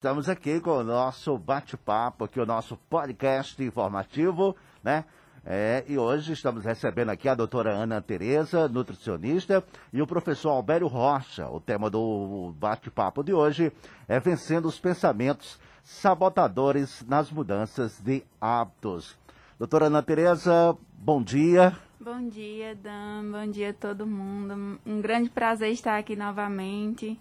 Estamos 0.00 0.30
aqui 0.30 0.58
com 0.60 0.78
o 0.78 0.82
nosso 0.82 1.36
bate-papo, 1.36 2.24
aqui 2.24 2.40
o 2.40 2.46
nosso 2.46 2.74
podcast 2.88 3.62
informativo, 3.62 4.56
né? 4.82 5.04
É, 5.44 5.84
e 5.86 5.98
hoje 5.98 6.32
estamos 6.32 6.64
recebendo 6.64 7.10
aqui 7.10 7.28
a 7.28 7.34
doutora 7.34 7.74
Ana 7.74 8.00
Tereza, 8.00 8.66
nutricionista, 8.66 9.62
e 9.92 10.00
o 10.00 10.06
professor 10.06 10.52
Albério 10.52 10.86
Rocha. 10.86 11.46
O 11.50 11.60
tema 11.60 11.90
do 11.90 12.54
bate-papo 12.58 13.22
de 13.22 13.34
hoje 13.34 13.70
é 14.08 14.18
vencendo 14.18 14.64
os 14.64 14.80
pensamentos 14.80 15.60
sabotadores 15.84 17.04
nas 17.06 17.30
mudanças 17.30 18.00
de 18.00 18.24
hábitos. 18.40 19.18
Doutora 19.58 19.88
Ana 19.88 20.02
Tereza, 20.02 20.74
bom 20.94 21.22
dia. 21.22 21.76
Bom 22.00 22.26
dia, 22.26 22.74
Dan. 22.74 23.30
Bom 23.30 23.50
dia 23.50 23.68
a 23.68 23.74
todo 23.74 24.06
mundo. 24.06 24.80
Um 24.86 25.02
grande 25.02 25.28
prazer 25.28 25.70
estar 25.70 25.98
aqui 25.98 26.16
novamente. 26.16 27.20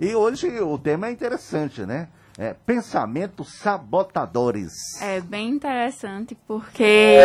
E 0.00 0.14
hoje 0.14 0.60
o 0.60 0.78
tema 0.78 1.08
é 1.08 1.10
interessante, 1.10 1.84
né? 1.84 2.08
É, 2.38 2.54
pensamentos 2.54 3.54
sabotadores. 3.54 4.72
É 5.02 5.20
bem 5.20 5.48
interessante 5.50 6.36
porque 6.46 7.18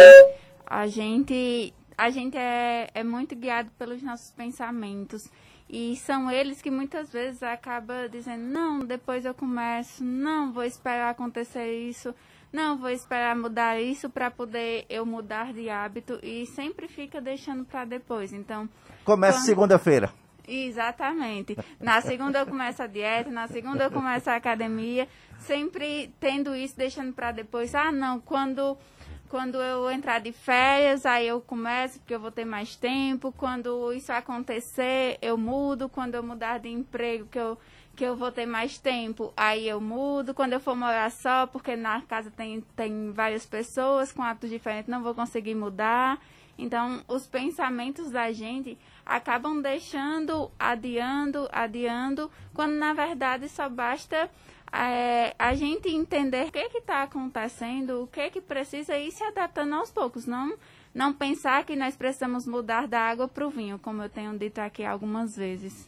a 0.66 0.88
gente, 0.88 1.72
a 1.96 2.10
gente 2.10 2.36
é, 2.36 2.90
é 2.96 3.04
muito 3.04 3.36
guiado 3.36 3.70
pelos 3.78 4.02
nossos 4.02 4.32
pensamentos. 4.32 5.30
E 5.70 5.96
são 5.98 6.32
eles 6.32 6.64
que 6.64 6.72
muitas 6.72 7.12
vezes 7.12 7.44
acaba 7.44 8.10
dizendo, 8.10 8.44
não, 8.44 8.80
depois 8.80 9.24
eu 9.24 9.36
começo, 9.36 10.04
não, 10.04 10.52
vou 10.52 10.64
esperar 10.64 11.12
acontecer 11.12 11.72
isso, 11.88 12.14
não, 12.52 12.78
vou 12.78 12.90
esperar 12.90 13.36
mudar 13.36 13.80
isso 13.80 14.10
para 14.10 14.32
poder 14.32 14.86
eu 14.90 15.06
mudar 15.06 15.54
de 15.54 15.70
hábito 15.70 16.20
e 16.24 16.48
sempre 16.48 16.88
fica 16.88 17.22
deixando 17.22 17.66
para 17.66 17.86
depois. 17.86 18.34
Então, 18.34 18.68
começa 19.06 19.38
quando... 19.38 19.46
segunda-feira. 19.46 20.23
Exatamente. 20.48 21.58
Na 21.80 22.02
segunda 22.02 22.40
eu 22.40 22.46
começo 22.46 22.84
a 22.84 22.88
dieta, 22.88 23.30
na 23.30 23.48
segunda 23.48 23.86
eu 23.86 23.92
começo 23.92 24.30
a 24.30 24.36
academia, 24.36 25.08
sempre 25.40 26.14
tendo 26.20 26.56
isso, 26.56 26.78
deixando 26.78 27.14
para 27.14 27.32
depois. 27.32 27.74
Ah, 27.74 27.92
não, 27.92 28.20
quando 28.20 28.78
quando 29.34 29.56
eu 29.56 29.90
entrar 29.90 30.20
de 30.20 30.32
férias, 30.32 31.08
aí 31.08 31.28
eu 31.28 31.42
começo, 31.42 31.98
porque 31.98 32.14
eu 32.14 32.20
vou 32.20 32.30
ter 32.30 32.46
mais 32.46 32.76
tempo. 32.76 33.32
Quando 33.36 33.92
isso 33.92 34.12
acontecer, 34.12 35.18
eu 35.24 35.36
mudo. 35.36 35.90
Quando 35.90 36.14
eu 36.14 36.22
mudar 36.22 36.60
de 36.60 36.70
emprego, 36.70 37.26
que 37.26 37.40
eu, 37.40 37.58
que 37.96 38.04
eu 38.04 38.16
vou 38.16 38.32
ter 38.32 38.46
mais 38.46 38.78
tempo, 38.78 39.34
aí 39.36 39.68
eu 39.68 39.82
mudo. 39.82 40.36
Quando 40.36 40.54
eu 40.54 40.60
for 40.60 40.76
morar 40.76 41.10
só, 41.10 41.48
porque 41.48 41.76
na 41.76 42.04
casa 42.04 42.30
tem, 42.30 42.62
tem 42.76 43.12
várias 43.12 43.44
pessoas 43.44 44.12
com 44.12 44.22
hábitos 44.22 44.52
diferentes, 44.52 44.88
não 44.88 45.02
vou 45.02 45.16
conseguir 45.16 45.56
mudar. 45.56 46.20
Então, 46.56 47.02
os 47.08 47.26
pensamentos 47.26 48.12
da 48.12 48.32
gente 48.32 48.78
acabam 49.06 49.62
deixando, 49.62 50.52
adiando, 50.58 51.48
adiando, 51.52 52.32
quando 52.54 52.74
na 52.74 52.94
verdade 52.94 53.50
só 53.50 53.68
basta 53.70 54.30
é, 54.72 55.36
a 55.38 55.54
gente 55.54 55.90
entender 55.90 56.48
o 56.48 56.52
que 56.52 56.78
está 56.78 57.04
acontecendo, 57.04 58.04
o 58.04 58.08
que, 58.08 58.30
que 58.32 58.42
precisa 58.42 58.98
ir 58.98 59.12
se 59.12 59.24
adaptando 59.24 59.76
aos 59.76 59.92
poucos, 59.92 60.26
não, 60.26 60.56
não 60.94 61.14
pensar 61.14 61.64
que 61.64 61.76
nós 61.76 61.96
precisamos 61.96 62.48
mudar 62.48 62.88
da 62.88 63.00
água 63.00 63.28
para 63.28 63.46
o 63.46 63.50
vinho, 63.50 63.78
como 63.78 64.02
eu 64.02 64.10
tenho 64.10 64.38
dito 64.38 64.60
aqui 64.60 64.84
algumas 64.84 65.38
vezes. 65.38 65.88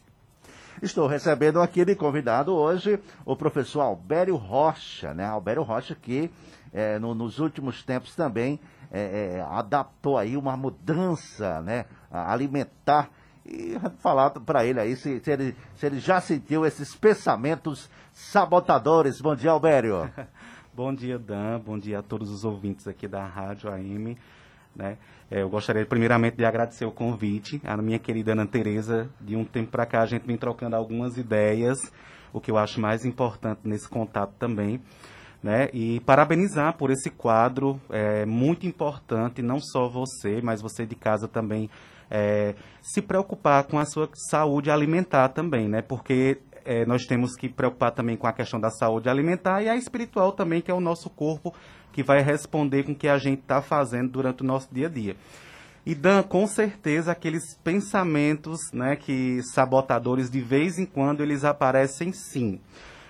Estou 0.82 1.06
recebendo 1.06 1.60
aqui 1.60 1.84
de 1.84 1.96
convidado 1.96 2.54
hoje 2.54 3.00
o 3.24 3.34
professor 3.34 3.80
Albério 3.80 4.36
Rocha, 4.36 5.14
né? 5.14 5.24
Albério 5.24 5.62
Rocha 5.62 5.94
que 5.94 6.30
é, 6.72 6.98
no, 6.98 7.14
nos 7.14 7.38
últimos 7.38 7.82
tempos 7.82 8.14
também 8.14 8.60
é, 8.90 9.36
é, 9.38 9.46
adaptou 9.48 10.16
aí 10.16 10.36
uma 10.36 10.56
mudança 10.56 11.60
né, 11.60 11.86
alimentar 12.10 13.10
e 13.44 13.78
falar 13.98 14.30
para 14.30 14.64
ele 14.64 14.80
aí 14.80 14.96
se, 14.96 15.20
se, 15.20 15.30
ele, 15.30 15.56
se 15.74 15.86
ele 15.86 16.00
já 16.00 16.20
sentiu 16.20 16.66
esses 16.66 16.94
pensamentos 16.94 17.88
sabotadores. 18.12 19.20
Bom 19.20 19.36
dia, 19.36 19.50
Albério. 19.50 20.10
Bom 20.74 20.92
dia, 20.92 21.18
Dan. 21.18 21.60
Bom 21.60 21.78
dia 21.78 22.00
a 22.00 22.02
todos 22.02 22.30
os 22.30 22.44
ouvintes 22.44 22.88
aqui 22.88 23.06
da 23.06 23.24
Rádio 23.24 23.70
AM. 23.70 24.16
Né? 24.74 24.98
É, 25.30 25.42
eu 25.42 25.48
gostaria 25.48 25.86
primeiramente 25.86 26.36
de 26.36 26.44
agradecer 26.44 26.84
o 26.84 26.92
convite 26.92 27.62
à 27.64 27.76
minha 27.76 27.98
querida 27.98 28.32
Ana 28.32 28.46
Tereza. 28.46 29.08
De 29.20 29.36
um 29.36 29.44
tempo 29.44 29.70
para 29.70 29.86
cá 29.86 30.02
a 30.02 30.06
gente 30.06 30.26
vem 30.26 30.36
trocando 30.36 30.76
algumas 30.76 31.16
ideias, 31.16 31.78
o 32.32 32.40
que 32.40 32.50
eu 32.50 32.58
acho 32.58 32.80
mais 32.80 33.04
importante 33.04 33.60
nesse 33.64 33.88
contato 33.88 34.34
também 34.38 34.80
né? 35.46 35.68
E 35.72 36.00
parabenizar 36.00 36.76
por 36.76 36.90
esse 36.90 37.08
quadro, 37.08 37.80
é 37.88 38.26
muito 38.26 38.66
importante, 38.66 39.40
não 39.40 39.60
só 39.60 39.88
você, 39.88 40.40
mas 40.42 40.60
você 40.60 40.84
de 40.84 40.96
casa 40.96 41.28
também, 41.28 41.70
é, 42.10 42.56
se 42.82 43.00
preocupar 43.00 43.62
com 43.62 43.78
a 43.78 43.84
sua 43.84 44.10
saúde 44.28 44.72
alimentar 44.72 45.28
também, 45.28 45.68
né? 45.68 45.82
Porque 45.82 46.38
é, 46.64 46.84
nós 46.84 47.06
temos 47.06 47.36
que 47.36 47.48
preocupar 47.48 47.92
também 47.92 48.16
com 48.16 48.26
a 48.26 48.32
questão 48.32 48.58
da 48.58 48.70
saúde 48.70 49.08
alimentar 49.08 49.62
e 49.62 49.68
a 49.68 49.76
espiritual 49.76 50.32
também, 50.32 50.60
que 50.60 50.68
é 50.68 50.74
o 50.74 50.80
nosso 50.80 51.08
corpo 51.08 51.54
que 51.92 52.02
vai 52.02 52.22
responder 52.22 52.82
com 52.82 52.90
o 52.90 52.96
que 52.96 53.06
a 53.06 53.16
gente 53.16 53.42
está 53.42 53.62
fazendo 53.62 54.10
durante 54.10 54.42
o 54.42 54.46
nosso 54.46 54.68
dia 54.72 54.88
a 54.88 54.90
dia. 54.90 55.16
E 55.86 55.94
Dan, 55.94 56.24
com 56.24 56.44
certeza 56.48 57.12
aqueles 57.12 57.56
pensamentos, 57.62 58.58
né, 58.72 58.96
que 58.96 59.40
sabotadores 59.54 60.28
de 60.28 60.40
vez 60.40 60.76
em 60.76 60.84
quando 60.84 61.22
eles 61.22 61.44
aparecem 61.44 62.12
sim 62.12 62.58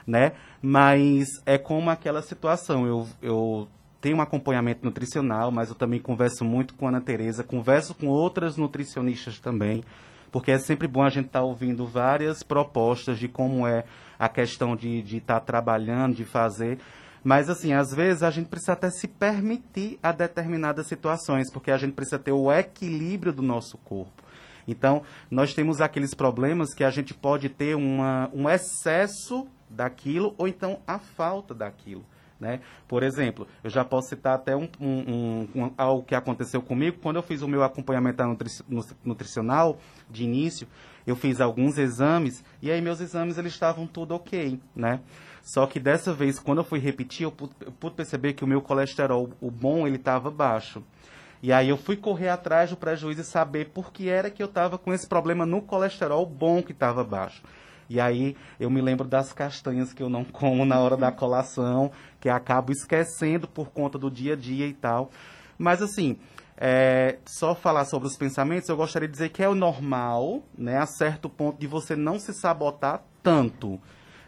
né? 0.07 0.33
Mas 0.63 1.29
é 1.45 1.59
como 1.59 1.91
aquela 1.91 2.23
situação, 2.23 2.87
eu, 2.87 3.07
eu 3.23 3.69
tenho 4.01 4.19
um 4.19 4.21
acompanhamento 4.21 4.85
nutricional, 4.85 5.51
mas 5.51 5.69
eu 5.69 5.75
também 5.75 6.01
converso 6.01 6.45
muito 6.45 6.75
com 6.75 6.87
a 6.87 6.89
Ana 6.91 7.01
Tereza, 7.01 7.43
converso 7.43 7.95
com 7.95 8.07
outras 8.07 8.57
nutricionistas 8.57 9.39
também, 9.39 9.83
porque 10.31 10.51
é 10.51 10.59
sempre 10.59 10.87
bom 10.87 11.03
a 11.03 11.11
gente 11.11 11.27
estar 11.27 11.41
tá 11.41 11.45
ouvindo 11.45 11.87
várias 11.87 12.43
propostas 12.43 13.19
de 13.19 13.29
como 13.29 13.67
é 13.67 13.85
a 14.19 14.29
questão 14.29 14.77
de 14.77 14.99
estar 14.99 15.09
de 15.09 15.21
tá 15.21 15.41
trabalhando, 15.41 16.15
de 16.15 16.25
fazer. 16.25 16.79
Mas, 17.23 17.51
assim, 17.51 17.73
às 17.73 17.93
vezes 17.93 18.23
a 18.23 18.31
gente 18.31 18.49
precisa 18.49 18.75
até 18.75 18.89
se 18.89 19.09
permitir 19.09 19.99
a 20.03 20.13
determinadas 20.13 20.87
situações, 20.87 21.51
porque 21.53 21.71
a 21.71 21.77
gente 21.77 21.93
precisa 21.93 22.19
ter 22.19 22.33
o 22.33 22.53
equilíbrio 22.53 23.33
do 23.33 23.43
nosso 23.43 23.77
corpo. 23.79 24.23
Então, 24.69 25.03
nós 25.31 25.55
temos 25.55 25.81
aqueles 25.81 26.15
problemas 26.15 26.73
que 26.75 26.85
a 26.85 26.91
gente 26.91 27.13
pode 27.15 27.49
ter 27.49 27.75
uma, 27.75 28.31
um 28.33 28.49
excesso 28.49 29.47
daquilo 29.69 30.35
ou 30.39 30.47
então 30.49 30.81
a 30.87 30.99
falta 30.99 31.55
daquilo. 31.55 32.05
Né? 32.39 32.61
Por 32.87 33.03
exemplo, 33.03 33.49
eu 33.65 33.71
já 33.71 33.83
posso 33.83 34.11
citar 34.11 34.35
até 34.35 34.55
um, 34.55 34.69
um, 34.79 35.49
um, 35.55 35.73
algo 35.77 36.03
que 36.03 36.15
aconteceu 36.15 36.61
comigo 36.61 36.99
quando 37.03 37.17
eu 37.17 37.23
fiz 37.23 37.41
o 37.41 37.49
meu 37.49 37.63
acompanhamento 37.63 38.23
nutri 38.25 38.51
nutricional 39.03 39.79
de 40.11 40.25
início. 40.25 40.69
Eu 41.07 41.17
fiz 41.17 41.41
alguns 41.41 41.79
exames 41.79 42.45
e 42.61 42.71
aí 42.71 42.83
meus 42.83 43.01
exames 43.01 43.39
eles 43.39 43.53
estavam 43.53 43.87
tudo 43.87 44.15
ok, 44.15 44.61
né? 44.75 45.01
Só 45.43 45.65
que 45.65 45.79
dessa 45.79 46.13
vez, 46.13 46.41
quando 46.41 46.59
eu 46.59 46.65
fui 46.65 46.81
repetir, 46.81 47.23
eu 47.23 47.31
pude, 47.31 47.53
eu 47.61 47.71
pude 47.71 47.95
perceber 47.95 48.33
que 48.33 48.43
o 48.43 48.49
meu 48.49 48.61
colesterol, 48.61 49.31
o 49.41 49.49
bom, 49.49 49.87
ele 49.87 49.95
estava 49.95 50.29
baixo. 50.29 50.83
E 51.41 51.53
aí 51.53 51.69
eu 51.69 51.77
fui 51.77 51.97
correr 51.97 52.29
atrás 52.29 52.71
do 52.71 52.77
prejuízo 52.77 53.21
e 53.21 53.25
saber 53.25 53.67
por 53.67 53.93
que 53.93 54.09
era 54.09 54.29
que 54.29 54.43
eu 54.43 54.49
estava 54.49 54.77
com 54.77 54.93
esse 54.93 55.07
problema 55.07 55.47
no 55.47 55.63
colesterol 55.63 56.27
bom 56.27 56.61
que 56.63 56.73
estava 56.73 57.05
baixo. 57.05 57.43
E 57.89 58.01
aí 58.01 58.37
eu 58.59 58.69
me 58.69 58.81
lembro 58.81 59.07
das 59.07 59.33
castanhas 59.33 59.93
que 59.93 60.03
eu 60.03 60.09
não 60.09 60.25
como 60.25 60.65
na 60.65 60.79
hora 60.81 60.97
da 60.97 61.13
colação, 61.13 61.91
que 62.21 62.29
acabo 62.29 62.73
esquecendo 62.73 63.47
por 63.47 63.71
conta 63.71 63.99
do 63.99 64.11
dia 64.11 64.33
a 64.33 64.37
dia 64.37 64.67
e 64.67 64.73
tal. 64.73 65.11
Mas 65.59 65.81
assim, 65.81 66.19
é, 66.57 67.19
só 67.27 67.55
falar 67.55 67.85
sobre 67.85 68.09
os 68.09 68.17
pensamentos, 68.17 68.69
eu 68.69 68.77
gostaria 68.77 69.07
de 69.07 69.13
dizer 69.13 69.29
que 69.29 69.43
é 69.43 69.49
o 69.49 69.55
normal, 69.55 70.43
né, 70.57 70.79
a 70.79 70.87
certo 70.87 71.29
ponto 71.29 71.59
de 71.59 71.67
você 71.67 71.95
não 71.95 72.19
se 72.19 72.33
sabotar 72.33 73.03
tanto, 73.23 73.81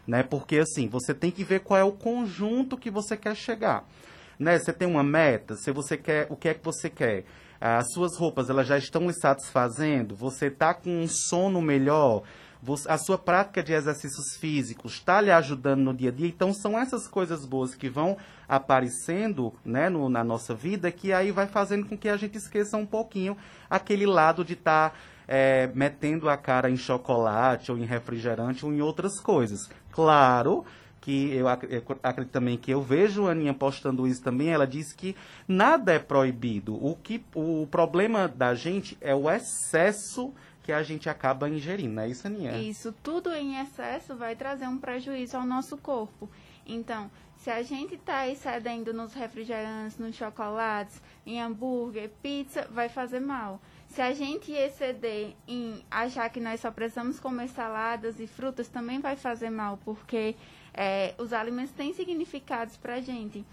né? 0.05 0.23
Porque 0.23 0.57
assim, 0.57 0.87
você 0.87 1.13
tem 1.13 1.31
que 1.31 1.43
ver 1.43 1.61
qual 1.61 1.79
é 1.79 1.83
o 1.83 1.91
conjunto 1.91 2.77
que 2.77 2.89
você 2.89 3.15
quer 3.15 3.35
chegar. 3.35 3.85
Né? 4.37 4.57
Você 4.57 4.71
tem 4.71 4.87
uma 4.87 5.03
meta, 5.03 5.55
se 5.55 5.71
você 5.71 5.97
quer, 5.97 6.27
o 6.29 6.35
que 6.35 6.47
é 6.47 6.53
que 6.53 6.63
você 6.63 6.89
quer? 6.89 7.25
As 7.59 7.91
suas 7.91 8.15
roupas, 8.15 8.49
elas 8.49 8.67
já 8.67 8.77
estão 8.77 9.07
lhe 9.07 9.13
satisfazendo? 9.13 10.15
Você 10.15 10.45
está 10.45 10.73
com 10.73 11.01
um 11.01 11.07
sono 11.07 11.61
melhor? 11.61 12.23
A 12.87 12.97
sua 12.97 13.17
prática 13.17 13.63
de 13.63 13.73
exercícios 13.73 14.35
físicos 14.35 14.93
está 14.93 15.21
lhe 15.21 15.31
ajudando 15.31 15.79
no 15.79 15.93
dia 15.93 16.09
a 16.09 16.11
dia. 16.11 16.27
Então, 16.27 16.53
são 16.53 16.77
essas 16.77 17.07
coisas 17.07 17.45
boas 17.45 17.73
que 17.73 17.89
vão 17.89 18.17
aparecendo 18.47 19.53
né, 19.63 19.89
no, 19.89 20.09
na 20.09 20.23
nossa 20.23 20.53
vida 20.53 20.91
que 20.91 21.13
aí 21.13 21.31
vai 21.31 21.47
fazendo 21.47 21.87
com 21.87 21.97
que 21.97 22.09
a 22.09 22.17
gente 22.17 22.37
esqueça 22.37 22.75
um 22.75 22.85
pouquinho 22.85 23.37
aquele 23.69 24.05
lado 24.05 24.43
de 24.43 24.53
estar 24.53 24.89
tá, 24.89 24.95
é, 25.27 25.69
metendo 25.73 26.27
a 26.29 26.35
cara 26.35 26.69
em 26.69 26.75
chocolate 26.75 27.71
ou 27.71 27.77
em 27.77 27.85
refrigerante 27.85 28.65
ou 28.65 28.73
em 28.73 28.81
outras 28.81 29.19
coisas. 29.19 29.69
Claro 29.91 30.65
que 30.99 31.33
eu 31.33 31.47
acredito 31.47 32.31
também 32.31 32.57
que 32.57 32.71
eu 32.71 32.81
vejo 32.81 33.27
a 33.27 33.31
Aninha 33.31 33.53
postando 33.53 34.05
isso 34.05 34.21
também, 34.21 34.49
ela 34.49 34.67
diz 34.67 34.91
que 34.91 35.15
nada 35.47 35.93
é 35.93 35.99
proibido. 35.99 36.75
O, 36.75 36.95
que, 36.95 37.23
o 37.33 37.65
problema 37.71 38.27
da 38.27 38.53
gente 38.53 38.97
é 38.99 39.15
o 39.15 39.29
excesso 39.29 40.33
que 40.63 40.71
a 40.71 40.83
gente 40.83 41.09
acaba 41.09 41.49
ingerindo, 41.49 41.95
não 41.95 42.03
é 42.03 42.09
isso, 42.09 42.27
Aninha? 42.27 42.57
Isso, 42.57 42.93
tudo 43.03 43.33
em 43.33 43.59
excesso 43.59 44.15
vai 44.15 44.35
trazer 44.35 44.67
um 44.67 44.77
prejuízo 44.77 45.37
ao 45.37 45.45
nosso 45.45 45.77
corpo. 45.77 46.29
Então, 46.65 47.09
se 47.37 47.49
a 47.49 47.63
gente 47.63 47.95
está 47.95 48.27
excedendo 48.27 48.93
nos 48.93 49.13
refrigerantes, 49.13 49.97
nos 49.97 50.15
chocolates, 50.15 51.01
em 51.25 51.41
hambúrguer, 51.41 52.11
pizza, 52.21 52.67
vai 52.71 52.89
fazer 52.89 53.19
mal. 53.19 53.59
Se 53.87 54.01
a 54.01 54.13
gente 54.13 54.51
exceder 54.51 55.33
em 55.47 55.83
achar 55.89 56.29
que 56.29 56.39
nós 56.39 56.59
só 56.59 56.69
precisamos 56.69 57.19
comer 57.19 57.47
saladas 57.47 58.19
e 58.19 58.27
frutas, 58.27 58.67
também 58.67 58.99
vai 58.99 59.15
fazer 59.15 59.49
mal, 59.49 59.79
porque 59.83 60.35
É, 60.71 61.15
os 61.17 61.33
alimentos 61.33 61.73
têm 61.73 61.91
significados 61.93 62.77
pra 62.77 63.01
gente. 63.01 63.43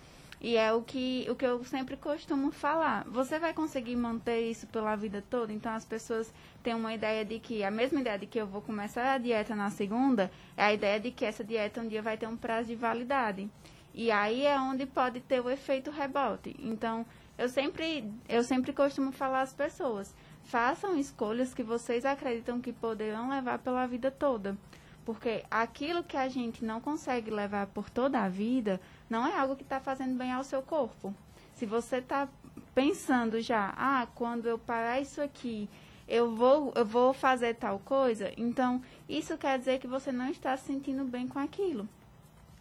E 0.40 0.56
é 0.56 0.72
o 0.72 0.82
que, 0.82 1.26
o 1.30 1.34
que 1.34 1.46
eu 1.46 1.64
sempre 1.64 1.96
costumo 1.96 2.50
falar. 2.50 3.04
Você 3.08 3.38
vai 3.38 3.54
conseguir 3.54 3.96
manter 3.96 4.40
isso 4.50 4.66
pela 4.66 4.94
vida 4.94 5.24
toda? 5.30 5.52
Então 5.52 5.72
as 5.72 5.84
pessoas 5.84 6.32
têm 6.62 6.74
uma 6.74 6.92
ideia 6.92 7.24
de 7.24 7.38
que, 7.38 7.64
a 7.64 7.70
mesma 7.70 8.00
ideia 8.00 8.18
de 8.18 8.26
que 8.26 8.38
eu 8.38 8.46
vou 8.46 8.60
começar 8.60 9.14
a 9.14 9.18
dieta 9.18 9.54
na 9.54 9.70
segunda, 9.70 10.30
é 10.56 10.64
a 10.64 10.72
ideia 10.74 11.00
de 11.00 11.10
que 11.10 11.24
essa 11.24 11.42
dieta 11.42 11.80
um 11.80 11.88
dia 11.88 12.02
vai 12.02 12.18
ter 12.18 12.26
um 12.26 12.36
prazo 12.36 12.68
de 12.68 12.74
validade. 12.74 13.48
E 13.94 14.10
aí 14.10 14.44
é 14.44 14.60
onde 14.60 14.84
pode 14.84 15.20
ter 15.20 15.40
o 15.40 15.48
efeito 15.48 15.90
rebote. 15.90 16.54
Então, 16.58 17.06
eu 17.38 17.48
sempre, 17.48 18.12
eu 18.28 18.42
sempre 18.42 18.72
costumo 18.72 19.10
falar 19.10 19.40
às 19.40 19.54
pessoas, 19.54 20.14
façam 20.44 20.98
escolhas 20.98 21.54
que 21.54 21.62
vocês 21.62 22.04
acreditam 22.04 22.60
que 22.60 22.72
poderão 22.72 23.30
levar 23.30 23.58
pela 23.58 23.86
vida 23.86 24.10
toda. 24.10 24.56
Porque 25.06 25.44
aquilo 25.48 26.02
que 26.02 26.16
a 26.16 26.28
gente 26.28 26.64
não 26.64 26.80
consegue 26.80 27.30
levar 27.30 27.68
por 27.68 27.88
toda 27.88 28.20
a 28.20 28.28
vida 28.28 28.80
não 29.08 29.24
é 29.24 29.38
algo 29.38 29.54
que 29.54 29.62
está 29.62 29.78
fazendo 29.78 30.18
bem 30.18 30.32
ao 30.32 30.42
seu 30.42 30.60
corpo. 30.60 31.14
Se 31.54 31.64
você 31.64 31.98
está 31.98 32.28
pensando 32.74 33.40
já, 33.40 33.72
ah, 33.76 34.08
quando 34.16 34.46
eu 34.46 34.58
parar 34.58 35.00
isso 35.00 35.22
aqui, 35.22 35.70
eu 36.08 36.34
vou, 36.34 36.72
eu 36.74 36.84
vou 36.84 37.12
fazer 37.12 37.54
tal 37.54 37.78
coisa, 37.78 38.32
então 38.36 38.82
isso 39.08 39.38
quer 39.38 39.56
dizer 39.58 39.78
que 39.78 39.86
você 39.86 40.10
não 40.10 40.28
está 40.28 40.56
se 40.56 40.66
sentindo 40.66 41.04
bem 41.04 41.28
com 41.28 41.38
aquilo. 41.38 41.88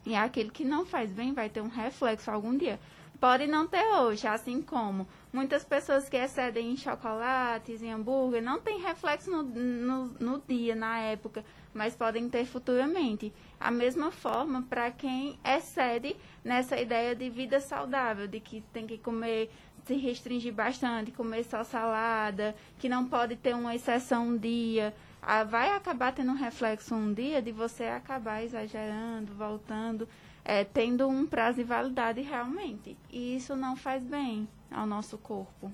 E 0.05 0.15
aquilo 0.15 0.51
que 0.51 0.63
não 0.63 0.85
faz 0.85 1.09
bem 1.09 1.33
vai 1.33 1.49
ter 1.49 1.61
um 1.61 1.67
reflexo 1.67 2.29
algum 2.29 2.55
dia. 2.55 2.79
Pode 3.19 3.47
não 3.47 3.65
ter 3.65 3.83
hoje, 3.83 4.27
assim 4.27 4.61
como 4.61 5.07
muitas 5.33 5.63
pessoas 5.63 6.07
que 6.07 6.15
excedem 6.15 6.71
em 6.71 6.77
chocolates, 6.77 7.81
em 7.81 7.91
hambúrguer, 7.91 8.43
não 8.43 8.59
tem 8.59 8.79
reflexo 8.81 9.31
no, 9.31 9.41
no, 9.41 10.05
no 10.19 10.43
dia, 10.47 10.75
na 10.75 10.99
época, 10.99 11.43
mas 11.75 11.95
podem 11.95 12.29
ter 12.29 12.45
futuramente. 12.45 13.31
A 13.59 13.69
mesma 13.69 14.09
forma 14.09 14.63
para 14.63 14.89
quem 14.89 15.37
excede 15.43 16.15
nessa 16.43 16.79
ideia 16.79 17.15
de 17.15 17.29
vida 17.29 17.59
saudável, 17.59 18.27
de 18.27 18.39
que 18.39 18.61
tem 18.73 18.87
que 18.87 18.97
comer, 18.97 19.51
se 19.85 19.95
restringir 19.95 20.53
bastante, 20.53 21.11
comer 21.11 21.43
só 21.43 21.63
salada, 21.63 22.55
que 22.79 22.89
não 22.89 23.05
pode 23.07 23.35
ter 23.35 23.53
uma 23.53 23.75
exceção 23.75 24.29
um 24.29 24.37
dia. 24.37 24.95
Ah, 25.21 25.43
vai 25.43 25.71
acabar 25.71 26.13
tendo 26.13 26.31
um 26.31 26.35
reflexo 26.35 26.95
um 26.95 27.13
dia 27.13 27.41
de 27.41 27.51
você 27.51 27.83
acabar 27.83 28.41
exagerando, 28.43 29.33
voltando 29.33 30.07
é, 30.45 30.63
tendo 30.63 31.07
um 31.07 31.25
prazo 31.25 31.57
de 31.57 31.63
validade 31.63 32.21
realmente. 32.21 32.95
E 33.09 33.35
isso 33.35 33.55
não 33.55 33.75
faz 33.75 34.03
bem 34.03 34.47
ao 34.71 34.85
nosso 34.85 35.17
corpo. 35.17 35.73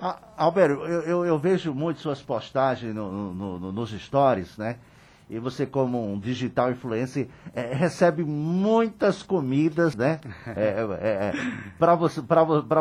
Ah, 0.00 0.18
Alberto, 0.36 0.84
eu, 0.84 1.02
eu, 1.02 1.24
eu, 1.24 1.38
vejo 1.38 1.74
muito 1.74 2.00
suas 2.00 2.20
postagens 2.20 2.94
no, 2.94 3.32
no, 3.32 3.58
no, 3.58 3.72
nos 3.72 3.90
stories, 3.90 4.56
né? 4.56 4.76
E 5.28 5.38
você, 5.38 5.64
como 5.64 6.12
um 6.12 6.18
digital 6.18 6.72
influencer, 6.72 7.28
é, 7.54 7.72
recebe 7.72 8.24
muitas 8.24 9.22
comidas, 9.22 9.94
né? 9.94 10.18
É, 10.56 10.84
é, 11.00 11.08
é 11.08 11.32
para 11.78 11.94
você, 11.94 12.20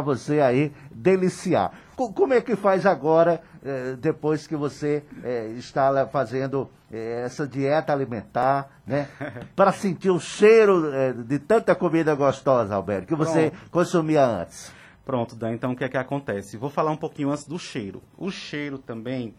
você 0.03 0.41
aí 0.41 0.73
deliciar. 0.91 1.71
Como 1.95 2.33
é 2.33 2.41
que 2.41 2.55
faz 2.55 2.85
agora, 2.85 3.41
é, 3.63 3.93
depois 3.93 4.47
que 4.47 4.55
você 4.55 5.03
é, 5.23 5.49
está 5.57 6.07
fazendo 6.07 6.69
é, 6.91 7.21
essa 7.23 7.47
dieta 7.47 7.93
alimentar, 7.93 8.69
né? 8.87 9.07
Para 9.55 9.71
sentir 9.71 10.09
o 10.09 10.19
cheiro 10.19 10.91
de 11.25 11.37
tanta 11.37 11.75
comida 11.75 12.15
gostosa, 12.15 12.73
Alberto, 12.73 13.07
que 13.07 13.15
você 13.15 13.51
Pronto. 13.51 13.69
consumia 13.69 14.25
antes. 14.25 14.78
Pronto, 15.09 15.35
Dan, 15.35 15.53
então 15.53 15.71
o 15.71 15.75
que 15.75 15.83
é 15.83 15.89
que 15.89 15.97
acontece? 15.97 16.55
Vou 16.55 16.69
falar 16.69 16.91
um 16.91 16.95
pouquinho 16.95 17.31
antes 17.31 17.47
do 17.47 17.57
cheiro. 17.57 17.99
O 18.15 18.29
cheiro 18.29 18.77
também, 18.77 19.33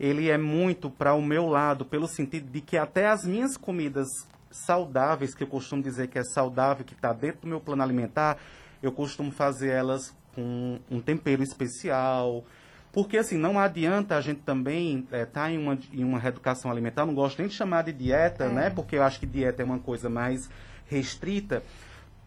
ele 0.00 0.30
é 0.30 0.38
muito 0.38 0.88
para 0.88 1.12
o 1.12 1.20
meu 1.20 1.48
lado, 1.48 1.84
pelo 1.84 2.08
sentido 2.08 2.50
de 2.50 2.62
que 2.62 2.78
até 2.78 3.06
as 3.06 3.26
minhas 3.26 3.58
comidas 3.58 4.08
saudáveis, 4.50 5.34
que 5.34 5.42
eu 5.42 5.46
costumo 5.46 5.82
dizer 5.82 6.08
que 6.08 6.18
é 6.18 6.24
saudável, 6.24 6.82
que 6.82 6.94
está 6.94 7.12
dentro 7.12 7.42
do 7.42 7.46
meu 7.46 7.60
plano 7.60 7.82
alimentar, 7.82 8.38
eu 8.82 8.90
costumo 8.90 9.30
fazer 9.30 9.68
elas 9.68 10.16
com 10.34 10.78
um 10.90 10.98
tempero 10.98 11.42
especial. 11.42 12.42
Porque, 12.90 13.18
assim, 13.18 13.36
não 13.36 13.58
adianta 13.58 14.16
a 14.16 14.20
gente 14.22 14.40
também 14.40 15.00
estar 15.00 15.16
é, 15.18 15.26
tá 15.26 15.50
em, 15.50 15.58
uma, 15.58 15.78
em 15.92 16.04
uma 16.04 16.18
reeducação 16.18 16.70
alimentar, 16.70 17.04
não 17.04 17.14
gosto 17.14 17.38
nem 17.38 17.48
de 17.48 17.54
chamar 17.54 17.82
de 17.82 17.92
dieta, 17.92 18.44
é. 18.44 18.48
né? 18.48 18.70
Porque 18.70 18.96
eu 18.96 19.02
acho 19.02 19.20
que 19.20 19.26
dieta 19.26 19.60
é 19.60 19.64
uma 19.66 19.78
coisa 19.78 20.08
mais 20.08 20.48
restrita. 20.86 21.62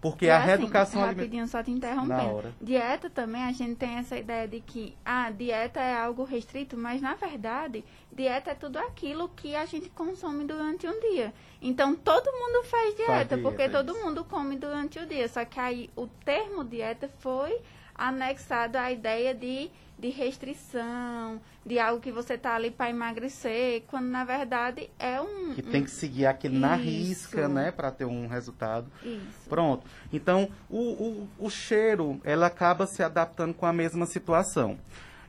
Porque 0.01 0.25
e 0.25 0.29
a 0.29 0.37
assim, 0.37 0.45
reeducação 0.47 1.01
alimentar. 1.01 1.21
Rapidinho, 1.21 1.47
só 1.47 1.63
te 1.63 1.71
interrompendo. 1.71 2.53
Dieta 2.61 3.09
também, 3.09 3.43
a 3.43 3.51
gente 3.51 3.75
tem 3.75 3.95
essa 3.95 4.17
ideia 4.17 4.47
de 4.47 4.59
que 4.59 4.95
a 5.03 5.25
ah, 5.25 5.31
dieta 5.31 5.79
é 5.79 5.95
algo 5.95 6.23
restrito, 6.23 6.77
mas 6.77 7.01
na 7.01 7.15
verdade, 7.15 7.83
dieta 8.11 8.51
é 8.51 8.55
tudo 8.55 8.77
aquilo 8.77 9.29
que 9.29 9.55
a 9.55 9.65
gente 9.65 9.89
consome 9.89 10.45
durante 10.45 10.87
um 10.87 10.99
dia. 10.99 11.33
Então 11.61 11.95
todo 11.95 12.31
mundo 12.31 12.65
faz 12.65 12.95
dieta, 12.95 13.11
faz 13.11 13.27
dieta 13.27 13.41
porque 13.41 13.63
é 13.63 13.69
todo 13.69 13.95
mundo 13.95 14.23
come 14.23 14.55
durante 14.57 14.99
o 14.99 15.05
dia. 15.05 15.27
Só 15.27 15.43
que 15.43 15.59
aí 15.59 15.89
o 15.95 16.07
termo 16.07 16.63
dieta 16.63 17.09
foi 17.19 17.59
anexado 17.95 18.77
à 18.77 18.91
ideia 18.91 19.33
de, 19.33 19.69
de 19.97 20.09
restrição, 20.09 21.39
de 21.65 21.79
algo 21.79 22.01
que 22.01 22.11
você 22.11 22.37
tá 22.37 22.55
ali 22.55 22.69
para 22.69 22.89
emagrecer, 22.89 23.83
quando 23.87 24.07
na 24.07 24.23
verdade 24.23 24.89
é 24.99 25.19
um. 25.19 25.53
Que 25.53 25.61
tem 25.61 25.83
que 25.83 25.91
seguir 25.91 26.25
aquele 26.25 26.57
na 26.57 26.75
risca, 26.75 27.47
né, 27.47 27.71
para 27.71 27.91
ter 27.91 28.05
um 28.05 28.27
resultado. 28.27 28.91
Isso. 29.03 29.49
Pronto. 29.49 29.85
Então, 30.11 30.49
o, 30.69 30.79
o, 30.79 31.29
o 31.39 31.49
cheiro, 31.49 32.19
ela 32.23 32.47
acaba 32.47 32.85
se 32.85 33.01
adaptando 33.01 33.53
com 33.53 33.65
a 33.65 33.73
mesma 33.73 34.05
situação. 34.05 34.77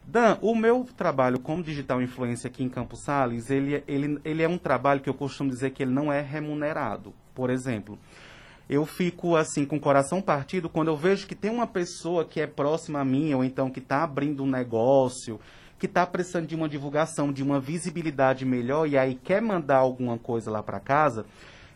Dan, 0.07 0.39
o 0.41 0.55
meu 0.55 0.87
trabalho 0.97 1.41
como 1.41 1.65
digital 1.65 2.01
influencer 2.01 2.49
aqui 2.49 2.63
em 2.63 2.69
Campos 2.69 3.01
Sales, 3.01 3.51
ele, 3.51 3.83
ele, 3.89 4.21
ele 4.25 4.43
é 4.43 4.49
um 4.49 4.57
trabalho 4.57 5.01
que 5.01 5.09
eu 5.09 5.15
costumo 5.15 5.51
dizer 5.51 5.71
que 5.71 5.83
ele 5.83 5.91
não 5.91 6.13
é 6.13 6.21
remunerado. 6.21 7.13
Por 7.35 7.51
exemplo, 7.51 7.99
eu 8.69 8.85
fico 8.85 9.37
assim 9.37 9.65
com 9.65 9.77
o 9.77 9.81
coração 9.81 10.21
partido 10.21 10.69
quando 10.69 10.89
eu 10.89 10.97
vejo 10.97 11.27
que 11.27 11.35
tem 11.35 11.51
uma 11.51 11.67
pessoa 11.67 12.25
que 12.25 12.41
é 12.41 12.47
próxima 12.47 13.01
a 13.01 13.05
mim 13.05 13.33
ou 13.33 13.45
então 13.45 13.71
que 13.71 13.79
está 13.79 14.03
abrindo 14.03 14.43
um 14.43 14.51
negócio, 14.51 15.41
que 15.79 15.87
está 15.87 16.05
precisando 16.07 16.47
de 16.47 16.57
uma 16.57 16.69
divulgação, 16.69 17.33
de 17.33 17.43
uma 17.43 17.61
visibilidade 17.61 18.45
melhor 18.45 18.89
e 18.89 18.99
aí 18.99 19.15
quer 19.15 19.41
mandar 19.41 19.77
alguma 19.77 20.19
coisa 20.19 20.51
lá 20.51 20.63
para 20.63 20.81
casa. 20.81 21.25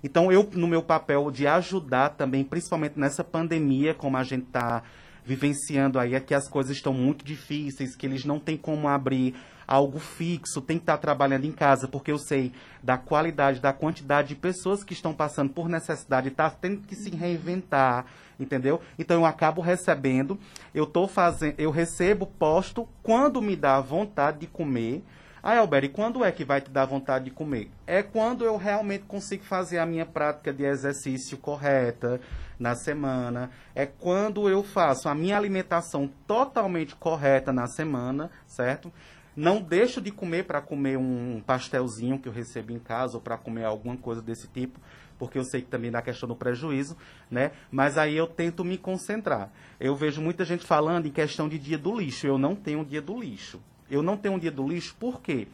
Então 0.02 0.32
eu 0.32 0.48
no 0.52 0.66
meu 0.66 0.82
papel 0.82 1.30
de 1.30 1.46
ajudar 1.46 2.10
também, 2.10 2.42
principalmente 2.42 2.98
nessa 2.98 3.22
pandemia, 3.22 3.94
como 3.94 4.16
a 4.16 4.24
gente 4.24 4.46
está 4.46 4.82
vivenciando 5.24 5.98
aí, 5.98 6.14
é 6.14 6.20
que 6.20 6.34
as 6.34 6.48
coisas 6.48 6.76
estão 6.76 6.92
muito 6.92 7.24
difíceis, 7.24 7.94
que 7.94 8.06
eles 8.06 8.24
não 8.24 8.40
têm 8.40 8.56
como 8.56 8.88
abrir 8.88 9.34
algo 9.70 10.00
fixo, 10.00 10.60
tem 10.60 10.78
que 10.78 10.82
estar 10.82 10.98
trabalhando 10.98 11.44
em 11.44 11.52
casa, 11.52 11.86
porque 11.86 12.10
eu 12.10 12.18
sei 12.18 12.52
da 12.82 12.98
qualidade, 12.98 13.60
da 13.60 13.72
quantidade 13.72 14.30
de 14.30 14.34
pessoas 14.34 14.82
que 14.82 14.92
estão 14.92 15.14
passando 15.14 15.50
por 15.50 15.68
necessidade, 15.68 16.26
está 16.26 16.50
tendo 16.50 16.80
que 16.80 16.96
se 16.96 17.08
reinventar, 17.10 18.04
entendeu? 18.38 18.80
Então 18.98 19.18
eu 19.18 19.24
acabo 19.24 19.62
recebendo, 19.62 20.36
eu 20.74 20.86
tô 20.86 21.06
fazendo, 21.06 21.54
eu 21.56 21.70
recebo, 21.70 22.26
posto 22.26 22.88
quando 23.00 23.40
me 23.40 23.54
dá 23.54 23.80
vontade 23.80 24.40
de 24.40 24.48
comer. 24.48 25.04
Ah, 25.40 25.56
Albert, 25.56 25.84
e 25.84 25.88
quando 25.88 26.22
é 26.24 26.32
que 26.32 26.44
vai 26.44 26.60
te 26.60 26.70
dar 26.70 26.84
vontade 26.84 27.26
de 27.26 27.30
comer? 27.30 27.70
É 27.86 28.02
quando 28.02 28.44
eu 28.44 28.56
realmente 28.56 29.04
consigo 29.04 29.44
fazer 29.44 29.78
a 29.78 29.86
minha 29.86 30.04
prática 30.04 30.52
de 30.52 30.64
exercício 30.64 31.38
correta 31.38 32.20
na 32.58 32.74
semana. 32.74 33.50
É 33.74 33.86
quando 33.86 34.50
eu 34.50 34.62
faço 34.62 35.08
a 35.08 35.14
minha 35.14 35.38
alimentação 35.38 36.10
totalmente 36.26 36.94
correta 36.94 37.54
na 37.54 37.66
semana, 37.68 38.30
certo? 38.46 38.92
Não 39.36 39.62
deixo 39.62 40.00
de 40.00 40.10
comer 40.10 40.44
para 40.44 40.60
comer 40.60 40.98
um 40.98 41.40
pastelzinho 41.46 42.18
que 42.18 42.28
eu 42.28 42.32
recebo 42.32 42.72
em 42.72 42.78
casa 42.78 43.16
ou 43.16 43.20
para 43.20 43.38
comer 43.38 43.64
alguma 43.64 43.96
coisa 43.96 44.20
desse 44.20 44.48
tipo, 44.48 44.80
porque 45.18 45.38
eu 45.38 45.44
sei 45.44 45.62
que 45.62 45.68
também 45.68 45.90
dá 45.90 46.02
questão 46.02 46.28
do 46.28 46.34
prejuízo, 46.34 46.96
né? 47.30 47.52
Mas 47.70 47.96
aí 47.96 48.16
eu 48.16 48.26
tento 48.26 48.64
me 48.64 48.76
concentrar. 48.76 49.52
Eu 49.78 49.94
vejo 49.94 50.20
muita 50.20 50.44
gente 50.44 50.66
falando 50.66 51.06
em 51.06 51.10
questão 51.10 51.48
de 51.48 51.58
dia 51.58 51.78
do 51.78 51.98
lixo. 51.98 52.26
Eu 52.26 52.38
não 52.38 52.56
tenho 52.56 52.84
dia 52.84 53.02
do 53.02 53.20
lixo. 53.20 53.60
Eu 53.90 54.02
não 54.02 54.16
tenho 54.16 54.38
dia 54.38 54.50
do 54.50 54.66
lixo 54.66 54.96
por 54.98 55.20
quê? 55.20 55.46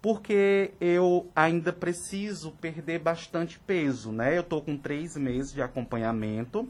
Porque 0.00 0.72
eu 0.80 1.30
ainda 1.36 1.72
preciso 1.72 2.50
perder 2.52 2.98
bastante 2.98 3.60
peso, 3.60 4.10
né? 4.10 4.36
Eu 4.36 4.40
estou 4.40 4.60
com 4.60 4.76
três 4.76 5.16
meses 5.16 5.52
de 5.52 5.62
acompanhamento. 5.62 6.68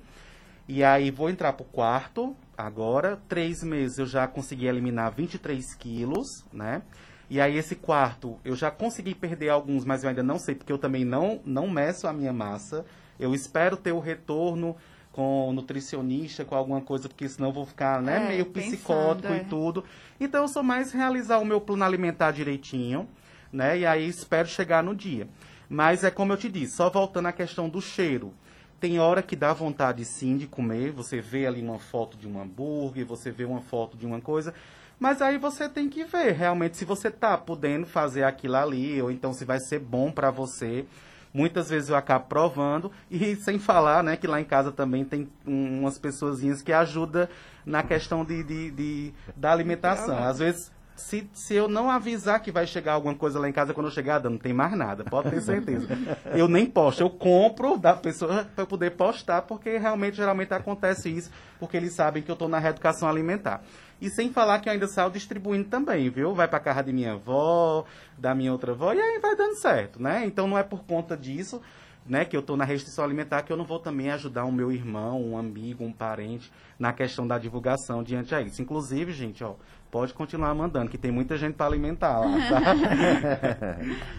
E 0.68 0.84
aí 0.84 1.10
vou 1.10 1.30
entrar 1.30 1.54
para 1.54 1.64
o 1.64 1.68
quarto 1.68 2.36
agora. 2.66 3.20
Três 3.28 3.62
meses 3.62 3.98
eu 3.98 4.06
já 4.06 4.26
consegui 4.26 4.66
eliminar 4.66 5.12
23 5.12 5.74
quilos, 5.74 6.44
né? 6.52 6.82
E 7.30 7.40
aí 7.40 7.56
esse 7.56 7.74
quarto 7.74 8.38
eu 8.44 8.54
já 8.54 8.70
consegui 8.70 9.14
perder 9.14 9.48
alguns, 9.48 9.84
mas 9.84 10.02
eu 10.02 10.10
ainda 10.10 10.22
não 10.22 10.38
sei, 10.38 10.54
porque 10.54 10.72
eu 10.72 10.78
também 10.78 11.04
não, 11.04 11.40
não 11.44 11.68
meço 11.68 12.06
a 12.06 12.12
minha 12.12 12.32
massa. 12.32 12.84
Eu 13.18 13.34
espero 13.34 13.76
ter 13.76 13.92
o 13.92 14.00
retorno 14.00 14.76
com 15.12 15.48
o 15.48 15.52
nutricionista, 15.52 16.44
com 16.44 16.54
alguma 16.54 16.80
coisa, 16.80 17.08
porque 17.08 17.28
senão 17.28 17.50
eu 17.50 17.52
vou 17.54 17.66
ficar 17.66 18.00
né, 18.00 18.24
é, 18.24 18.28
meio 18.28 18.46
psicótico 18.46 19.28
pensando, 19.28 19.36
e 19.36 19.40
é. 19.40 19.44
tudo. 19.44 19.84
Então 20.18 20.42
eu 20.42 20.48
sou 20.48 20.62
mais 20.62 20.92
realizar 20.92 21.38
o 21.38 21.44
meu 21.44 21.60
plano 21.60 21.84
alimentar 21.84 22.32
direitinho, 22.32 23.08
né? 23.52 23.78
E 23.78 23.86
aí 23.86 24.08
espero 24.08 24.48
chegar 24.48 24.82
no 24.82 24.94
dia. 24.94 25.28
Mas 25.68 26.04
é 26.04 26.10
como 26.10 26.32
eu 26.32 26.36
te 26.36 26.50
disse, 26.50 26.76
só 26.76 26.90
voltando 26.90 27.28
à 27.28 27.32
questão 27.32 27.68
do 27.68 27.80
cheiro. 27.80 28.32
Tem 28.82 28.98
hora 28.98 29.22
que 29.22 29.36
dá 29.36 29.52
vontade 29.52 30.04
sim 30.04 30.36
de 30.36 30.48
comer, 30.48 30.90
você 30.90 31.20
vê 31.20 31.46
ali 31.46 31.62
uma 31.62 31.78
foto 31.78 32.16
de 32.16 32.26
um 32.26 32.42
hambúrguer, 32.42 33.06
você 33.06 33.30
vê 33.30 33.44
uma 33.44 33.60
foto 33.60 33.96
de 33.96 34.04
uma 34.04 34.20
coisa, 34.20 34.52
mas 34.98 35.22
aí 35.22 35.38
você 35.38 35.68
tem 35.68 35.88
que 35.88 36.02
ver 36.02 36.32
realmente 36.32 36.76
se 36.76 36.84
você 36.84 37.06
está 37.06 37.38
podendo 37.38 37.86
fazer 37.86 38.24
aquilo 38.24 38.56
ali, 38.56 39.00
ou 39.00 39.08
então 39.08 39.32
se 39.32 39.44
vai 39.44 39.60
ser 39.60 39.78
bom 39.78 40.10
para 40.10 40.32
você. 40.32 40.84
Muitas 41.32 41.70
vezes 41.70 41.90
eu 41.90 41.94
acabo 41.94 42.26
provando 42.26 42.90
e 43.08 43.36
sem 43.36 43.56
falar, 43.56 44.02
né, 44.02 44.16
que 44.16 44.26
lá 44.26 44.40
em 44.40 44.44
casa 44.44 44.72
também 44.72 45.04
tem 45.04 45.30
um, 45.46 45.82
umas 45.82 45.96
pessoazinhas 45.96 46.60
que 46.60 46.72
ajudam 46.72 47.28
na 47.64 47.84
questão 47.84 48.24
de, 48.24 48.42
de, 48.42 48.72
de 48.72 49.14
da 49.36 49.52
alimentação. 49.52 50.24
Às 50.24 50.40
vezes 50.40 50.72
se, 50.96 51.28
se 51.32 51.54
eu 51.54 51.68
não 51.68 51.90
avisar 51.90 52.40
que 52.40 52.52
vai 52.52 52.66
chegar 52.66 52.92
alguma 52.92 53.14
coisa 53.14 53.38
lá 53.38 53.48
em 53.48 53.52
casa 53.52 53.72
quando 53.72 53.86
eu 53.86 53.92
chegar, 53.92 54.22
não 54.22 54.38
tem 54.38 54.52
mais 54.52 54.76
nada, 54.76 55.04
pode 55.04 55.30
ter 55.30 55.40
certeza. 55.40 55.88
eu 56.34 56.48
nem 56.48 56.66
posto, 56.66 57.02
eu 57.02 57.10
compro 57.10 57.78
da 57.78 57.94
pessoa 57.94 58.46
para 58.54 58.66
poder 58.66 58.92
postar, 58.92 59.42
porque 59.42 59.78
realmente, 59.78 60.16
geralmente 60.16 60.52
acontece 60.52 61.08
isso, 61.08 61.30
porque 61.58 61.76
eles 61.76 61.92
sabem 61.92 62.22
que 62.22 62.30
eu 62.30 62.34
estou 62.34 62.48
na 62.48 62.58
reeducação 62.58 63.08
alimentar. 63.08 63.62
E 64.00 64.10
sem 64.10 64.32
falar 64.32 64.58
que 64.58 64.68
eu 64.68 64.72
ainda 64.72 64.88
saio 64.88 65.10
distribuindo 65.10 65.68
também, 65.68 66.10
viu? 66.10 66.34
Vai 66.34 66.48
para 66.48 66.58
casa 66.58 66.82
de 66.82 66.92
minha 66.92 67.12
avó, 67.12 67.84
da 68.18 68.34
minha 68.34 68.52
outra 68.52 68.72
avó, 68.72 68.92
e 68.92 69.00
aí 69.00 69.18
vai 69.20 69.36
dando 69.36 69.54
certo, 69.54 70.02
né? 70.02 70.24
Então 70.26 70.48
não 70.48 70.58
é 70.58 70.62
por 70.62 70.84
conta 70.84 71.16
disso, 71.16 71.62
né, 72.06 72.24
que 72.24 72.36
eu 72.36 72.40
estou 72.40 72.56
na 72.56 72.64
restrição 72.64 73.04
alimentar, 73.04 73.42
que 73.42 73.52
eu 73.52 73.56
não 73.56 73.64
vou 73.64 73.78
também 73.78 74.10
ajudar 74.10 74.44
um 74.44 74.52
meu 74.52 74.72
irmão, 74.72 75.22
um 75.22 75.38
amigo, 75.38 75.84
um 75.84 75.92
parente 75.92 76.52
na 76.78 76.92
questão 76.92 77.26
da 77.26 77.38
divulgação 77.38 78.02
diante 78.02 78.34
a 78.34 78.40
isso. 78.40 78.60
Inclusive, 78.60 79.12
gente, 79.12 79.44
ó, 79.44 79.54
pode 79.90 80.12
continuar 80.12 80.54
mandando, 80.54 80.90
que 80.90 80.98
tem 80.98 81.12
muita 81.12 81.36
gente 81.36 81.54
para 81.54 81.66
alimentar 81.66 82.20
lá, 82.20 82.28
tá? 82.48 82.74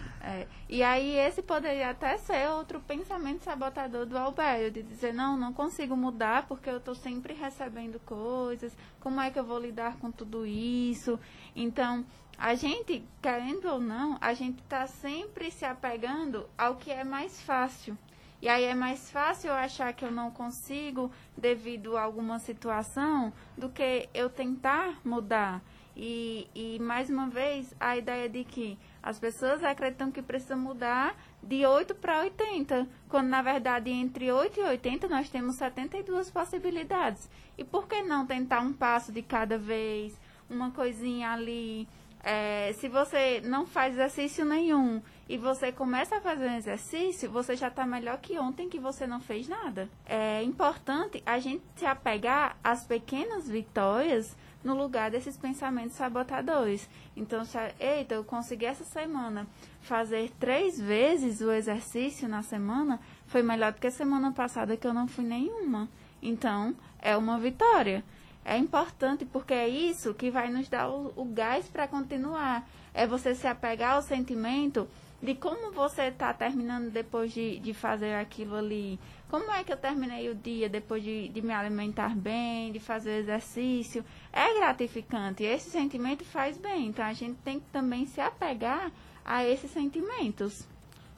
É, 0.26 0.46
e 0.70 0.82
aí 0.82 1.18
esse 1.18 1.42
poderia 1.42 1.90
até 1.90 2.16
ser 2.16 2.48
outro 2.48 2.80
pensamento 2.80 3.44
sabotador 3.44 4.06
do 4.06 4.16
Alberto, 4.16 4.70
de 4.70 4.82
dizer, 4.82 5.12
não, 5.12 5.36
não 5.36 5.52
consigo 5.52 5.94
mudar 5.94 6.48
porque 6.48 6.70
eu 6.70 6.78
estou 6.78 6.94
sempre 6.94 7.34
recebendo 7.34 8.00
coisas, 8.00 8.74
como 9.00 9.20
é 9.20 9.30
que 9.30 9.38
eu 9.38 9.44
vou 9.44 9.58
lidar 9.58 9.98
com 9.98 10.10
tudo 10.10 10.46
isso? 10.46 11.20
Então, 11.54 12.06
a 12.38 12.54
gente, 12.54 13.04
querendo 13.22 13.66
ou 13.66 13.80
não, 13.80 14.18
a 14.20 14.34
gente 14.34 14.60
está 14.62 14.86
sempre 14.86 15.50
se 15.50 15.64
apegando 15.64 16.48
ao 16.56 16.76
que 16.76 16.90
é 16.90 17.04
mais 17.04 17.40
fácil. 17.42 17.96
E 18.42 18.48
aí 18.48 18.64
é 18.64 18.74
mais 18.74 19.10
fácil 19.10 19.48
eu 19.48 19.54
achar 19.54 19.92
que 19.94 20.04
eu 20.04 20.10
não 20.10 20.30
consigo 20.30 21.10
devido 21.36 21.96
a 21.96 22.02
alguma 22.02 22.38
situação 22.38 23.32
do 23.56 23.70
que 23.70 24.08
eu 24.12 24.28
tentar 24.28 25.00
mudar. 25.04 25.62
E, 25.96 26.48
e 26.54 26.78
mais 26.80 27.08
uma 27.08 27.28
vez, 27.28 27.74
a 27.78 27.96
ideia 27.96 28.28
de 28.28 28.44
que 28.44 28.76
as 29.02 29.18
pessoas 29.18 29.62
acreditam 29.62 30.10
que 30.10 30.20
precisa 30.20 30.56
mudar 30.56 31.14
de 31.42 31.64
8 31.64 31.94
para 31.94 32.20
80, 32.20 32.88
quando 33.08 33.28
na 33.28 33.40
verdade 33.42 33.90
entre 33.90 34.30
8 34.30 34.60
e 34.60 34.62
80 34.62 35.08
nós 35.08 35.28
temos 35.28 35.56
72 35.56 36.30
possibilidades. 36.30 37.30
E 37.56 37.62
por 37.62 37.86
que 37.86 38.02
não 38.02 38.26
tentar 38.26 38.60
um 38.60 38.72
passo 38.72 39.12
de 39.12 39.22
cada 39.22 39.56
vez, 39.56 40.18
uma 40.50 40.70
coisinha 40.70 41.30
ali? 41.30 41.88
É, 42.26 42.72
se 42.78 42.88
você 42.88 43.42
não 43.44 43.66
faz 43.66 43.92
exercício 43.92 44.46
nenhum 44.46 45.02
e 45.28 45.36
você 45.36 45.70
começa 45.70 46.16
a 46.16 46.20
fazer 46.22 46.48
um 46.48 46.56
exercício, 46.56 47.30
você 47.30 47.54
já 47.54 47.68
está 47.68 47.86
melhor 47.86 48.16
que 48.16 48.38
ontem 48.38 48.66
que 48.66 48.78
você 48.78 49.06
não 49.06 49.20
fez 49.20 49.46
nada. 49.46 49.90
É 50.06 50.42
importante 50.42 51.22
a 51.26 51.38
gente 51.38 51.62
se 51.76 51.84
apegar 51.84 52.56
às 52.64 52.86
pequenas 52.86 53.46
vitórias 53.46 54.34
no 54.64 54.74
lugar 54.74 55.10
desses 55.10 55.36
pensamentos 55.36 55.96
sabotadores. 55.96 56.88
Então, 57.14 57.44
se, 57.44 57.58
eita, 57.78 58.14
eu 58.14 58.24
consegui 58.24 58.64
essa 58.64 58.84
semana 58.84 59.46
fazer 59.82 60.32
três 60.40 60.80
vezes 60.80 61.42
o 61.42 61.52
exercício 61.52 62.26
na 62.26 62.42
semana, 62.42 62.98
foi 63.26 63.42
melhor 63.42 63.72
do 63.72 63.80
que 63.80 63.86
a 63.86 63.90
semana 63.90 64.32
passada 64.32 64.78
que 64.78 64.86
eu 64.86 64.94
não 64.94 65.06
fui 65.06 65.24
nenhuma. 65.24 65.90
Então, 66.22 66.74
é 66.98 67.14
uma 67.14 67.38
vitória. 67.38 68.02
É 68.44 68.58
importante 68.58 69.24
porque 69.24 69.54
é 69.54 69.68
isso 69.68 70.12
que 70.12 70.30
vai 70.30 70.50
nos 70.50 70.68
dar 70.68 70.90
o, 70.90 71.12
o 71.16 71.24
gás 71.24 71.66
para 71.68 71.88
continuar. 71.88 72.68
É 72.92 73.06
você 73.06 73.34
se 73.34 73.46
apegar 73.46 73.94
ao 73.94 74.02
sentimento 74.02 74.86
de 75.22 75.34
como 75.34 75.72
você 75.72 76.02
está 76.02 76.34
terminando 76.34 76.90
depois 76.90 77.32
de, 77.32 77.58
de 77.58 77.72
fazer 77.72 78.14
aquilo 78.14 78.56
ali. 78.56 79.00
Como 79.30 79.50
é 79.50 79.64
que 79.64 79.72
eu 79.72 79.76
terminei 79.76 80.28
o 80.28 80.34
dia 80.34 80.68
depois 80.68 81.02
de, 81.02 81.28
de 81.28 81.40
me 81.40 81.52
alimentar 81.52 82.14
bem, 82.14 82.70
de 82.70 82.78
fazer 82.78 83.20
exercício? 83.20 84.04
É 84.30 84.54
gratificante. 84.58 85.42
Esse 85.42 85.70
sentimento 85.70 86.24
faz 86.24 86.58
bem. 86.58 86.88
Então 86.88 87.04
a 87.04 87.14
gente 87.14 87.38
tem 87.42 87.58
que 87.58 87.66
também 87.72 88.04
se 88.04 88.20
apegar 88.20 88.92
a 89.24 89.42
esses 89.44 89.70
sentimentos. 89.70 90.68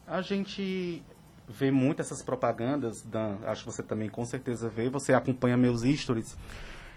A 0.07 0.23
gente 0.23 1.03
vê 1.49 1.71
muito 1.73 2.01
essas 2.01 2.23
propagandas, 2.23 3.03
Dan, 3.03 3.39
acho 3.45 3.65
que 3.65 3.73
você 3.73 3.83
também 3.83 4.09
com 4.09 4.25
certeza 4.25 4.69
vê, 4.69 4.89
você 4.89 5.13
acompanha 5.13 5.57
meus 5.57 5.83
stories. 5.83 6.37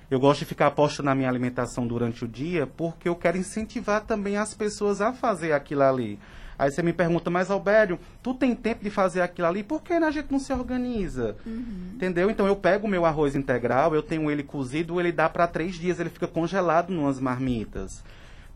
Eu 0.10 0.20
gosto 0.20 0.40
de 0.40 0.46
ficar 0.46 0.72
posto 0.72 1.04
na 1.04 1.14
minha 1.14 1.30
alimentação 1.30 1.86
durante 1.86 2.26
o 2.26 2.28
dia 2.28 2.66
porque 2.66 3.08
eu 3.08 3.16
quero 3.16 3.38
incentivar 3.38 4.02
também 4.02 4.38
as 4.38 4.56
pessoas 4.56 5.02
a 5.02 5.14
fazer 5.14 5.54
aquilo 5.54 5.84
ali. 5.84 6.20
Aí 6.58 6.72
você 6.72 6.82
me 6.82 6.92
pergunta, 6.92 7.30
mas 7.30 7.50
Albério, 7.50 7.98
tu 8.22 8.34
tem 8.34 8.54
tempo 8.54 8.84
de 8.84 8.90
fazer 8.90 9.22
aquilo 9.22 9.48
ali? 9.48 9.64
Por 9.64 9.82
que 9.82 9.94
a 9.94 10.12
gente 10.12 10.32
não 10.32 10.40
se 10.40 10.52
organiza? 10.52 11.38
Uhum. 11.46 11.92
Entendeu? 11.94 12.30
Então 12.30 12.48
eu 12.48 12.56
pego 12.56 12.88
o 12.88 12.90
meu 12.90 13.06
arroz 13.06 13.36
integral, 13.36 13.96
eu 13.96 14.04
tenho 14.04 14.30
ele 14.30 14.44
cozido, 14.44 15.00
ele 15.00 15.12
dá 15.12 15.30
para 15.30 15.48
três 15.48 15.76
dias, 15.76 16.00
ele 16.00 16.10
fica 16.10 16.28
congelado 16.28 16.90
nas 16.90 17.18
marmitas. 17.20 18.04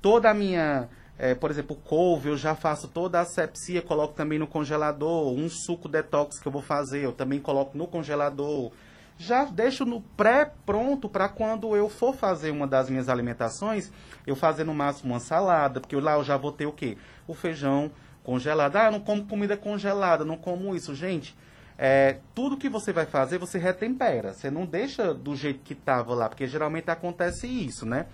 Toda 0.01 0.29
a 0.29 0.33
minha, 0.33 0.89
é, 1.17 1.33
por 1.33 1.49
exemplo, 1.49 1.77
couve, 1.77 2.27
eu 2.27 2.35
já 2.35 2.55
faço 2.55 2.89
toda 2.89 3.19
a 3.19 3.21
asepsia, 3.21 3.81
coloco 3.81 4.15
também 4.15 4.37
no 4.37 4.47
congelador. 4.47 5.31
Um 5.31 5.47
suco 5.47 5.87
detox 5.87 6.39
que 6.39 6.47
eu 6.47 6.51
vou 6.51 6.61
fazer, 6.63 7.05
eu 7.05 7.13
também 7.13 7.39
coloco 7.39 7.77
no 7.77 7.87
congelador 7.87 8.71
já 9.17 9.45
deixo 9.45 9.85
no 9.85 10.01
pré-pronto 10.01 11.07
para 11.07 11.29
quando 11.29 11.75
eu 11.75 11.89
for 11.89 12.15
fazer 12.15 12.51
uma 12.51 12.67
das 12.67 12.89
minhas 12.89 13.09
alimentações, 13.09 13.91
eu 14.25 14.35
fazer 14.35 14.63
no 14.63 14.73
máximo 14.73 15.13
uma 15.13 15.19
salada, 15.19 15.79
porque 15.79 15.95
lá 15.95 16.13
eu 16.13 16.23
já 16.23 16.37
vou 16.37 16.51
ter 16.51 16.65
o 16.65 16.71
quê? 16.71 16.97
O 17.27 17.33
feijão 17.33 17.91
congelado. 18.23 18.75
Ah, 18.75 18.85
eu 18.85 18.91
não 18.91 18.99
como 18.99 19.25
comida 19.25 19.55
congelada, 19.55 20.25
não 20.25 20.37
como 20.37 20.75
isso. 20.75 20.95
Gente, 20.95 21.35
é, 21.77 22.17
tudo 22.33 22.57
que 22.57 22.69
você 22.69 22.91
vai 22.91 23.05
fazer, 23.05 23.37
você 23.37 23.57
retempera. 23.57 24.33
Você 24.33 24.49
não 24.49 24.65
deixa 24.65 25.13
do 25.13 25.35
jeito 25.35 25.61
que 25.63 25.73
estava 25.73 26.13
lá, 26.13 26.29
porque 26.29 26.47
geralmente 26.47 26.89
acontece 26.89 27.47
isso, 27.47 27.85
né? 27.85 28.07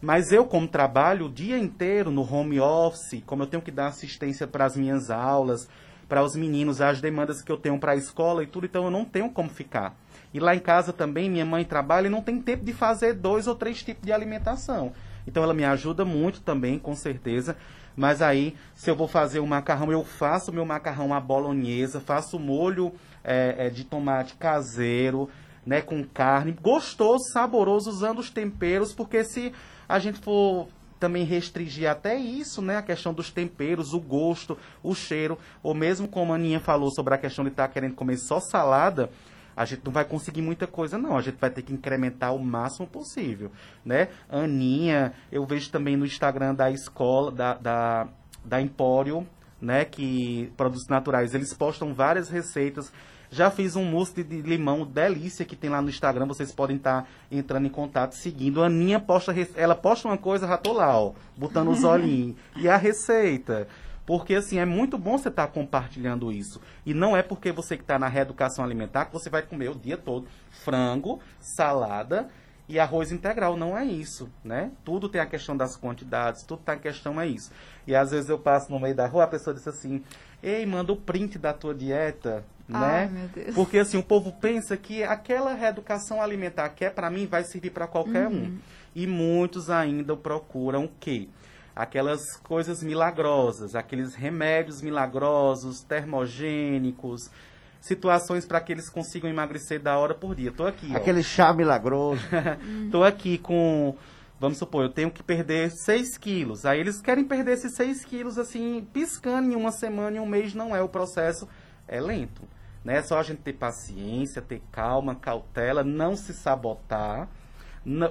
Mas 0.00 0.30
eu, 0.30 0.44
como 0.44 0.68
trabalho 0.68 1.26
o 1.26 1.32
dia 1.32 1.58
inteiro 1.58 2.10
no 2.10 2.22
home 2.22 2.60
office, 2.60 3.22
como 3.24 3.42
eu 3.42 3.46
tenho 3.46 3.62
que 3.62 3.70
dar 3.70 3.88
assistência 3.88 4.46
para 4.46 4.66
as 4.66 4.76
minhas 4.76 5.10
aulas, 5.10 5.68
para 6.08 6.22
os 6.22 6.36
meninos, 6.36 6.80
as 6.80 7.00
demandas 7.00 7.42
que 7.42 7.50
eu 7.50 7.56
tenho 7.56 7.78
para 7.78 7.92
a 7.92 7.96
escola 7.96 8.42
e 8.42 8.46
tudo, 8.46 8.66
então 8.66 8.84
eu 8.84 8.90
não 8.90 9.04
tenho 9.04 9.30
como 9.30 9.48
ficar. 9.48 9.96
E 10.36 10.38
lá 10.38 10.54
em 10.54 10.58
casa 10.58 10.92
também, 10.92 11.30
minha 11.30 11.46
mãe 11.46 11.64
trabalha 11.64 12.08
e 12.08 12.10
não 12.10 12.20
tem 12.20 12.42
tempo 12.42 12.62
de 12.62 12.74
fazer 12.74 13.14
dois 13.14 13.46
ou 13.46 13.54
três 13.54 13.82
tipos 13.82 14.04
de 14.04 14.12
alimentação. 14.12 14.92
Então 15.26 15.42
ela 15.42 15.54
me 15.54 15.64
ajuda 15.64 16.04
muito 16.04 16.42
também, 16.42 16.78
com 16.78 16.94
certeza. 16.94 17.56
Mas 17.96 18.20
aí, 18.20 18.54
se 18.74 18.90
eu 18.90 18.94
vou 18.94 19.08
fazer 19.08 19.38
o 19.38 19.46
macarrão, 19.46 19.90
eu 19.90 20.04
faço 20.04 20.52
meu 20.52 20.66
macarrão 20.66 21.14
à 21.14 21.20
bolonhesa, 21.20 22.02
faço 22.02 22.38
molho 22.38 22.92
é, 23.24 23.54
é, 23.60 23.70
de 23.70 23.84
tomate 23.84 24.34
caseiro, 24.34 25.30
né, 25.64 25.80
com 25.80 26.04
carne, 26.04 26.52
gostoso, 26.52 27.24
saboroso, 27.32 27.88
usando 27.88 28.18
os 28.18 28.28
temperos, 28.28 28.92
porque 28.92 29.24
se 29.24 29.54
a 29.88 29.98
gente 29.98 30.18
for 30.18 30.68
também 31.00 31.24
restringir 31.24 31.90
até 31.90 32.14
isso, 32.14 32.60
né, 32.60 32.76
a 32.76 32.82
questão 32.82 33.14
dos 33.14 33.30
temperos, 33.30 33.94
o 33.94 34.00
gosto, 34.00 34.58
o 34.82 34.94
cheiro, 34.94 35.38
ou 35.62 35.72
mesmo 35.72 36.06
como 36.06 36.34
a 36.34 36.36
Aninha 36.36 36.60
falou 36.60 36.90
sobre 36.90 37.14
a 37.14 37.18
questão 37.18 37.42
de 37.42 37.52
estar 37.52 37.68
tá 37.68 37.72
querendo 37.72 37.94
comer 37.94 38.18
só 38.18 38.38
salada, 38.38 39.08
a 39.56 39.64
gente 39.64 39.80
não 39.84 39.92
vai 39.92 40.04
conseguir 40.04 40.42
muita 40.42 40.66
coisa, 40.66 40.98
não. 40.98 41.16
A 41.16 41.22
gente 41.22 41.38
vai 41.40 41.48
ter 41.48 41.62
que 41.62 41.72
incrementar 41.72 42.34
o 42.34 42.38
máximo 42.38 42.86
possível, 42.86 43.50
né? 43.84 44.08
Aninha, 44.28 45.14
eu 45.32 45.46
vejo 45.46 45.70
também 45.70 45.96
no 45.96 46.04
Instagram 46.04 46.54
da 46.54 46.70
escola, 46.70 47.32
da, 47.32 47.54
da, 47.54 48.08
da 48.44 48.60
Empório, 48.60 49.26
né? 49.60 49.86
Que 49.86 50.52
produtos 50.56 50.86
naturais, 50.88 51.34
eles 51.34 51.54
postam 51.54 51.94
várias 51.94 52.28
receitas. 52.28 52.92
Já 53.30 53.50
fiz 53.50 53.74
um 53.74 53.84
mousse 53.84 54.22
de 54.22 54.42
limão 54.42 54.86
delícia 54.86 55.44
que 55.44 55.56
tem 55.56 55.68
lá 55.68 55.82
no 55.82 55.88
Instagram. 55.88 56.26
Vocês 56.26 56.52
podem 56.52 56.76
estar 56.76 57.02
tá 57.02 57.08
entrando 57.30 57.66
em 57.66 57.70
contato, 57.70 58.14
seguindo. 58.14 58.62
A 58.62 58.66
Aninha 58.66 59.00
posta, 59.00 59.34
ela 59.56 59.74
posta 59.74 60.06
uma 60.06 60.18
coisa, 60.18 60.46
já 60.46 60.56
tô 60.56 60.72
lá, 60.72 60.96
ó, 60.96 61.12
botando 61.36 61.70
os 61.70 61.82
olhinhos. 61.84 62.36
e 62.56 62.68
a 62.68 62.76
receita. 62.76 63.66
Porque, 64.06 64.36
assim, 64.36 64.58
é 64.58 64.64
muito 64.64 64.96
bom 64.96 65.18
você 65.18 65.28
estar 65.28 65.48
tá 65.48 65.52
compartilhando 65.52 66.32
isso. 66.32 66.60
E 66.86 66.94
não 66.94 67.16
é 67.16 67.22
porque 67.22 67.50
você 67.50 67.76
que 67.76 67.82
está 67.82 67.98
na 67.98 68.06
reeducação 68.06 68.64
alimentar 68.64 69.06
que 69.06 69.12
você 69.12 69.28
vai 69.28 69.42
comer 69.42 69.70
o 69.70 69.74
dia 69.74 69.96
todo 69.96 70.28
frango, 70.50 71.20
salada 71.40 72.28
e 72.68 72.78
arroz 72.78 73.10
integral. 73.10 73.56
Não 73.56 73.76
é 73.76 73.84
isso, 73.84 74.30
né? 74.44 74.70
Tudo 74.84 75.08
tem 75.08 75.20
a 75.20 75.26
questão 75.26 75.56
das 75.56 75.76
quantidades, 75.76 76.44
tudo 76.44 76.62
tem 76.64 76.76
a 76.76 76.78
questão 76.78 77.20
é 77.20 77.26
isso. 77.26 77.50
E 77.84 77.94
às 77.94 78.12
vezes 78.12 78.30
eu 78.30 78.38
passo 78.38 78.70
no 78.70 78.78
meio 78.78 78.94
da 78.94 79.06
rua, 79.06 79.24
a 79.24 79.28
pessoa 79.28 79.52
diz 79.52 79.66
assim, 79.66 80.02
ei, 80.40 80.64
manda 80.64 80.92
o 80.92 80.96
print 80.96 81.36
da 81.36 81.52
tua 81.52 81.74
dieta, 81.74 82.44
né? 82.68 83.10
Ai, 83.34 83.52
Porque 83.54 83.78
assim, 83.78 83.96
o 83.96 84.02
povo 84.02 84.32
pensa 84.32 84.76
que 84.76 85.02
aquela 85.02 85.52
reeducação 85.54 86.20
alimentar 86.22 86.68
que 86.70 86.84
é 86.84 86.90
para 86.90 87.10
mim 87.10 87.26
vai 87.26 87.44
servir 87.44 87.70
para 87.70 87.86
qualquer 87.86 88.28
uhum. 88.28 88.44
um. 88.44 88.58
E 88.94 89.06
muitos 89.06 89.68
ainda 89.68 90.16
procuram 90.16 90.84
o 90.84 90.90
quê? 91.00 91.28
Aquelas 91.76 92.36
coisas 92.38 92.82
milagrosas, 92.82 93.74
aqueles 93.74 94.14
remédios 94.14 94.80
milagrosos, 94.80 95.82
termogênicos, 95.82 97.30
situações 97.78 98.46
para 98.46 98.60
que 98.62 98.72
eles 98.72 98.88
consigam 98.88 99.28
emagrecer 99.28 99.78
da 99.80 99.98
hora 99.98 100.14
por 100.14 100.34
dia. 100.34 100.50
Tô 100.50 100.66
aqui, 100.66 100.96
Aquele 100.96 101.20
ó. 101.20 101.22
chá 101.22 101.52
milagroso. 101.52 102.22
Tô 102.90 103.04
aqui 103.04 103.36
com, 103.36 103.94
vamos 104.40 104.56
supor, 104.56 104.84
eu 104.84 104.88
tenho 104.88 105.10
que 105.10 105.22
perder 105.22 105.70
6 105.70 106.16
quilos. 106.16 106.64
Aí 106.64 106.80
eles 106.80 107.02
querem 107.02 107.24
perder 107.24 107.52
esses 107.52 107.74
6 107.74 108.06
quilos 108.06 108.38
assim, 108.38 108.88
piscando 108.92 109.52
em 109.52 109.54
uma 109.54 109.70
semana, 109.70 110.16
em 110.16 110.20
um 110.20 110.26
mês, 110.26 110.54
não 110.54 110.74
é 110.74 110.80
o 110.80 110.88
processo 110.88 111.46
é 111.86 112.00
lento. 112.00 112.42
Né? 112.82 112.96
É 112.96 113.02
só 113.02 113.18
a 113.18 113.22
gente 113.22 113.42
ter 113.42 113.52
paciência, 113.52 114.40
ter 114.40 114.62
calma, 114.72 115.14
cautela, 115.14 115.84
não 115.84 116.16
se 116.16 116.32
sabotar. 116.32 117.28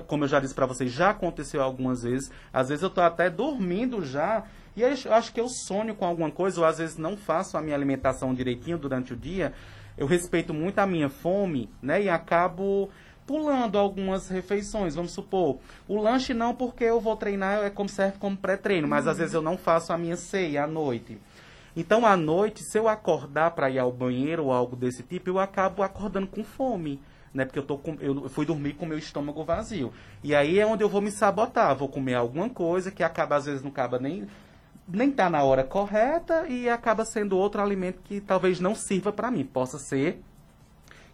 Como 0.08 0.24
eu 0.24 0.28
já 0.28 0.40
disse 0.40 0.54
para 0.54 0.66
vocês, 0.66 0.92
já 0.92 1.10
aconteceu 1.10 1.62
algumas 1.62 2.04
vezes. 2.04 2.32
Às 2.54 2.70
vezes 2.70 2.82
eu 2.82 2.90
estou 2.90 3.04
até 3.04 3.30
dormindo 3.30 4.04
já. 4.04 4.44
E 4.76 4.84
aí 4.84 4.98
eu 5.06 5.14
acho 5.14 5.34
que 5.34 5.40
eu 5.40 5.50
sonho 5.50 5.96
com 5.96 6.06
alguma 6.06 6.32
coisa, 6.32 6.60
ou 6.60 6.66
às 6.66 6.78
vezes 6.78 6.98
não 6.98 7.18
faço 7.18 7.58
a 7.58 7.62
minha 7.62 7.76
alimentação 7.76 8.34
direitinho 8.34 8.78
durante 8.78 9.14
o 9.14 9.18
dia. 9.18 9.54
Eu 9.98 10.08
respeito 10.08 10.54
muito 10.54 10.80
a 10.80 10.86
minha 10.86 11.10
fome, 11.10 11.70
né? 11.82 12.04
E 12.04 12.10
acabo 12.10 12.90
pulando 13.26 13.78
algumas 13.78 14.30
refeições. 14.30 14.96
Vamos 14.96 15.12
supor, 15.12 15.60
o 15.88 16.00
lanche 16.00 16.34
não, 16.34 16.54
porque 16.54 16.84
eu 16.84 17.00
vou 17.00 17.16
treinar, 17.16 17.64
é 17.64 17.70
como 17.70 17.90
serve 17.90 18.18
como 18.18 18.38
pré-treino, 18.38 18.88
mas 18.88 19.08
às 19.08 19.18
vezes 19.18 19.34
eu 19.34 19.42
não 19.42 19.58
faço 19.58 19.92
a 19.92 19.98
minha 19.98 20.16
ceia 20.16 20.64
à 20.64 20.68
noite. 20.68 21.20
Então, 21.76 22.06
à 22.06 22.16
noite, 22.16 22.64
se 22.64 22.78
eu 22.78 22.88
acordar 22.88 23.52
para 23.52 23.70
ir 23.70 23.80
ao 23.80 23.92
banheiro 23.92 24.46
ou 24.46 24.54
algo 24.54 24.76
desse 24.78 25.04
tipo, 25.04 25.30
eu 25.30 25.40
acabo 25.40 25.84
acordando 25.84 26.28
com 26.28 26.44
fome. 26.44 27.02
Né, 27.36 27.44
porque 27.44 27.60
eu, 27.60 27.64
tô 27.64 27.78
com, 27.78 27.98
eu 28.00 28.30
fui 28.30 28.46
dormir 28.46 28.76
com 28.76 28.86
meu 28.86 28.98
estômago 28.98 29.44
vazio. 29.44 29.92
E 30.24 30.34
aí 30.34 30.58
é 30.58 30.66
onde 30.66 30.86
eu 30.86 30.88
vou 30.88 31.02
me 31.02 31.12
sabotar. 31.12 31.76
Vou 31.76 31.90
comer 31.90 32.14
alguma 32.14 32.50
coisa 32.50 32.90
que 32.90 33.04
acaba, 33.04 33.36
às 33.36 33.46
vezes, 33.46 33.62
não 33.62 33.72
acaba 33.72 34.00
nem 34.00 34.26
nem 34.88 35.12
tá 35.12 35.30
na 35.30 35.44
hora 35.44 35.64
correta 35.64 36.48
e 36.48 36.70
acaba 36.70 37.04
sendo 37.04 37.36
outro 37.36 37.60
alimento 37.60 38.00
que 38.04 38.22
talvez 38.22 38.60
não 38.60 38.74
sirva 38.74 39.12
para 39.12 39.30
mim. 39.30 39.44
Possa 39.44 39.78
ser 39.78 40.24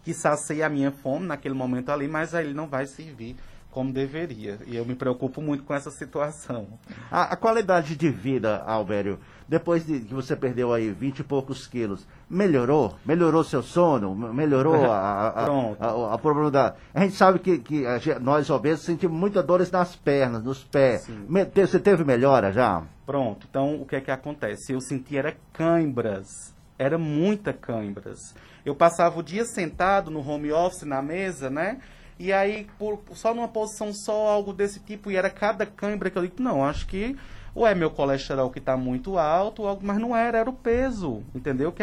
que 0.04 0.14
sacie 0.14 0.62
a 0.62 0.70
minha 0.70 0.92
fome 0.92 1.26
naquele 1.26 1.56
momento 1.56 1.90
ali, 1.90 2.08
mas 2.08 2.36
aí 2.36 2.46
ele 2.46 2.54
não 2.54 2.68
vai 2.68 2.86
servir 2.86 3.36
como 3.72 3.92
deveria. 3.92 4.60
E 4.68 4.76
eu 4.76 4.86
me 4.86 4.94
preocupo 4.94 5.42
muito 5.42 5.64
com 5.64 5.74
essa 5.74 5.90
situação. 5.90 6.68
A, 7.10 7.34
a 7.34 7.36
qualidade 7.36 7.96
de 7.96 8.10
vida, 8.10 8.62
Albério, 8.68 9.18
depois 9.48 9.86
de 9.86 10.02
que 10.02 10.14
você 10.14 10.36
perdeu 10.36 10.74
aí 10.74 10.92
20 10.92 11.20
e 11.20 11.24
poucos 11.24 11.66
quilos, 11.66 12.06
melhorou? 12.30 12.96
Melhorou 13.06 13.44
seu 13.44 13.64
sono? 13.64 14.14
Melhorou 14.14 14.92
a, 14.92 15.30
a, 15.30 15.46
a, 15.80 16.14
a 16.14 16.18
problema 16.18 16.52
da... 16.52 16.76
A 16.94 17.02
gente 17.02 17.16
sabe 17.16 17.40
que, 17.40 17.58
que 17.60 17.86
nós 18.20 18.50
obesos 18.50 18.86
sentimos 18.86 19.18
muitas 19.18 19.44
dores 19.46 19.72
nas 19.72 19.96
pernas, 19.96 20.44
nos 20.44 20.64
pés. 20.64 21.08
Me, 21.28 21.46
você 21.46 21.80
teve 21.80 22.04
melhora 22.04 22.52
já? 22.52 22.84
Pronto. 23.06 23.48
Então, 23.50 23.82
o 23.82 23.86
que 23.86 23.96
é 23.96 24.02
que 24.02 24.12
acontece? 24.12 24.74
Eu 24.74 24.82
senti 24.82 25.18
era 25.18 25.36
cãibras. 25.54 26.54
Era 26.78 26.98
muita 26.98 27.54
cãibras. 27.54 28.36
Eu 28.66 28.76
passava 28.76 29.20
o 29.20 29.24
dia 29.24 29.46
sentado 29.46 30.12
no 30.12 30.28
home 30.28 30.52
office, 30.52 30.84
na 30.84 31.02
mesa, 31.02 31.50
né? 31.50 31.80
E 32.24 32.32
aí, 32.32 32.68
por, 32.78 33.02
só 33.16 33.34
numa 33.34 33.48
posição 33.48 33.92
só, 33.92 34.28
algo 34.28 34.54
desse 34.54 34.80
tipo, 34.80 35.10
e 35.10 35.16
era 35.16 35.28
cada 35.28 35.66
cãibra 35.66 36.08
que 36.08 36.20
eu 36.20 36.22
digo, 36.22 36.36
não, 36.38 36.64
acho 36.64 36.86
que 36.86 37.18
ou 37.56 37.66
é 37.66 37.74
meu 37.74 37.90
colesterol 37.90 38.52
que 38.52 38.60
está 38.60 38.78
muito 38.78 39.18
alto, 39.18 39.64
mas 39.82 39.98
não 39.98 40.16
era, 40.16 40.38
era 40.38 40.50
o 40.50 40.54
peso, 40.54 41.24
entendeu? 41.34 41.72
Que 41.72 41.82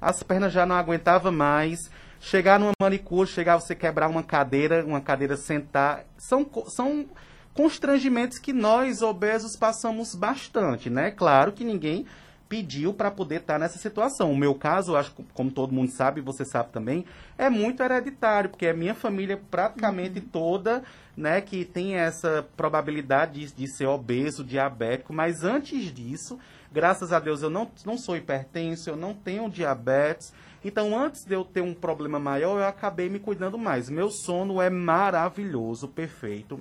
as 0.00 0.22
pernas 0.22 0.54
já 0.54 0.64
não 0.64 0.74
aguentavam 0.74 1.30
mais. 1.30 1.90
Chegar 2.18 2.58
numa 2.58 2.72
manicure, 2.80 3.28
chegar 3.28 3.60
você 3.60 3.74
quebrar 3.74 4.08
uma 4.08 4.22
cadeira, 4.22 4.82
uma 4.86 5.02
cadeira 5.02 5.36
sentar, 5.36 6.06
são, 6.16 6.46
são 6.68 7.04
constrangimentos 7.52 8.38
que 8.38 8.54
nós 8.54 9.02
obesos 9.02 9.54
passamos 9.54 10.14
bastante, 10.14 10.88
né? 10.88 11.10
Claro 11.10 11.52
que 11.52 11.62
ninguém 11.62 12.06
pediu 12.48 12.92
para 12.92 13.10
poder 13.10 13.36
estar 13.36 13.54
tá 13.54 13.58
nessa 13.58 13.78
situação. 13.78 14.30
O 14.32 14.36
meu 14.36 14.54
caso, 14.54 14.96
acho 14.96 15.12
como 15.32 15.50
todo 15.50 15.72
mundo 15.72 15.90
sabe, 15.90 16.20
você 16.20 16.44
sabe 16.44 16.70
também, 16.70 17.04
é 17.36 17.48
muito 17.50 17.82
hereditário, 17.82 18.50
porque 18.50 18.66
é 18.66 18.72
minha 18.72 18.94
família 18.94 19.40
praticamente 19.50 20.18
uhum. 20.18 20.26
toda, 20.26 20.82
né, 21.16 21.40
que 21.40 21.64
tem 21.64 21.96
essa 21.96 22.46
probabilidade 22.56 23.40
de, 23.46 23.52
de, 23.54 23.68
ser 23.68 23.86
obeso, 23.86 24.44
diabético, 24.44 25.12
mas 25.12 25.44
antes 25.44 25.92
disso, 25.92 26.38
graças 26.72 27.12
a 27.12 27.20
Deus 27.20 27.42
eu 27.42 27.50
não, 27.50 27.70
não 27.84 27.96
sou 27.96 28.16
hipertenso, 28.16 28.90
eu 28.90 28.96
não 28.96 29.14
tenho 29.14 29.48
diabetes, 29.48 30.32
então 30.64 30.98
antes 30.98 31.24
de 31.24 31.34
eu 31.34 31.44
ter 31.44 31.60
um 31.60 31.74
problema 31.74 32.18
maior, 32.18 32.58
eu 32.58 32.66
acabei 32.66 33.10
me 33.10 33.18
cuidando 33.18 33.58
mais. 33.58 33.90
Meu 33.90 34.10
sono 34.10 34.62
é 34.62 34.70
maravilhoso, 34.70 35.88
perfeito. 35.88 36.58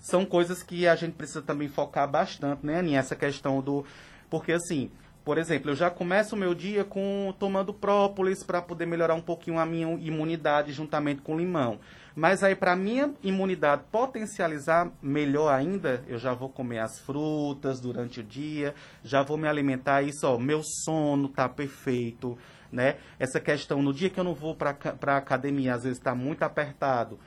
São 0.00 0.24
coisas 0.24 0.62
que 0.62 0.86
a 0.86 0.94
gente 0.94 1.14
precisa 1.14 1.42
também 1.42 1.68
focar 1.68 2.08
bastante, 2.08 2.64
né, 2.64 2.78
Aninha? 2.78 3.00
Essa 3.00 3.16
questão 3.16 3.60
do. 3.60 3.84
Porque, 4.30 4.52
assim, 4.52 4.90
por 5.24 5.38
exemplo, 5.38 5.70
eu 5.70 5.76
já 5.76 5.88
começo 5.88 6.34
o 6.34 6.38
meu 6.38 6.54
dia 6.54 6.84
com 6.84 7.32
tomando 7.38 7.72
própolis 7.72 8.42
para 8.42 8.60
poder 8.60 8.86
melhorar 8.86 9.14
um 9.14 9.20
pouquinho 9.20 9.58
a 9.58 9.66
minha 9.66 9.96
imunidade 10.00 10.72
juntamente 10.72 11.22
com 11.22 11.38
limão. 11.38 11.78
Mas 12.14 12.42
aí 12.42 12.54
para 12.54 12.74
minha 12.76 13.14
imunidade 13.22 13.84
potencializar 13.90 14.90
melhor 15.00 15.52
ainda, 15.52 16.02
eu 16.08 16.18
já 16.18 16.34
vou 16.34 16.48
comer 16.48 16.80
as 16.80 16.98
frutas 16.98 17.80
durante 17.80 18.20
o 18.20 18.24
dia, 18.24 18.74
já 19.02 19.22
vou 19.22 19.36
me 19.36 19.48
alimentar 19.48 20.02
isso, 20.02 20.26
ó, 20.26 20.38
meu 20.38 20.62
sono 20.62 21.28
tá 21.28 21.48
perfeito, 21.48 22.36
né? 22.70 22.96
Essa 23.18 23.40
questão 23.40 23.80
no 23.80 23.94
dia 23.94 24.10
que 24.10 24.18
eu 24.18 24.24
não 24.24 24.34
vou 24.34 24.54
para 24.54 24.74
para 24.74 25.16
academia, 25.16 25.74
às 25.74 25.84
vezes 25.84 25.98
está 25.98 26.14
muito 26.14 26.42
apertado, 26.42 27.18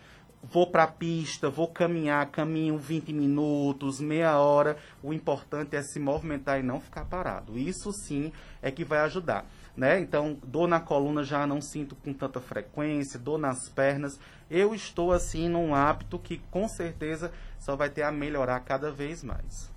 vou 0.51 0.67
para 0.67 0.84
a 0.84 0.88
pista, 0.88 1.49
vou 1.49 1.67
caminhar, 1.67 2.25
caminho 2.27 2.77
20 2.77 3.12
minutos, 3.13 3.99
meia 3.99 4.38
hora. 4.38 4.77
O 5.01 5.13
importante 5.13 5.75
é 5.75 5.81
se 5.81 5.99
movimentar 5.99 6.60
e 6.60 6.63
não 6.63 6.79
ficar 6.79 7.05
parado. 7.05 7.58
Isso 7.58 7.91
sim 7.91 8.31
é 8.62 8.71
que 8.71 8.84
vai 8.84 8.99
ajudar. 8.99 9.45
Né? 9.75 9.99
Então, 9.99 10.38
dor 10.43 10.67
na 10.67 10.79
coluna 10.79 11.23
já 11.23 11.45
não 11.45 11.60
sinto 11.60 11.95
com 11.95 12.13
tanta 12.13 12.39
frequência, 12.39 13.19
dor 13.19 13.38
nas 13.38 13.67
pernas. 13.69 14.19
Eu 14.49 14.73
estou 14.73 15.12
assim 15.12 15.49
num 15.49 15.75
hábito 15.75 16.17
que 16.17 16.38
com 16.49 16.67
certeza 16.67 17.31
só 17.60 17.75
vai 17.75 17.89
ter 17.89 18.03
a 18.03 18.12
melhorar 18.12 18.60
cada 18.62 18.91
vez 18.91 19.23
mais. 19.23 19.73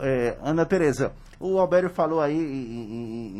É, 0.00 0.36
Ana 0.42 0.66
Tereza, 0.66 1.12
o 1.40 1.58
Albério 1.58 1.88
falou 1.88 2.20
aí 2.20 2.36
em, 2.36 2.38
em, 2.38 3.36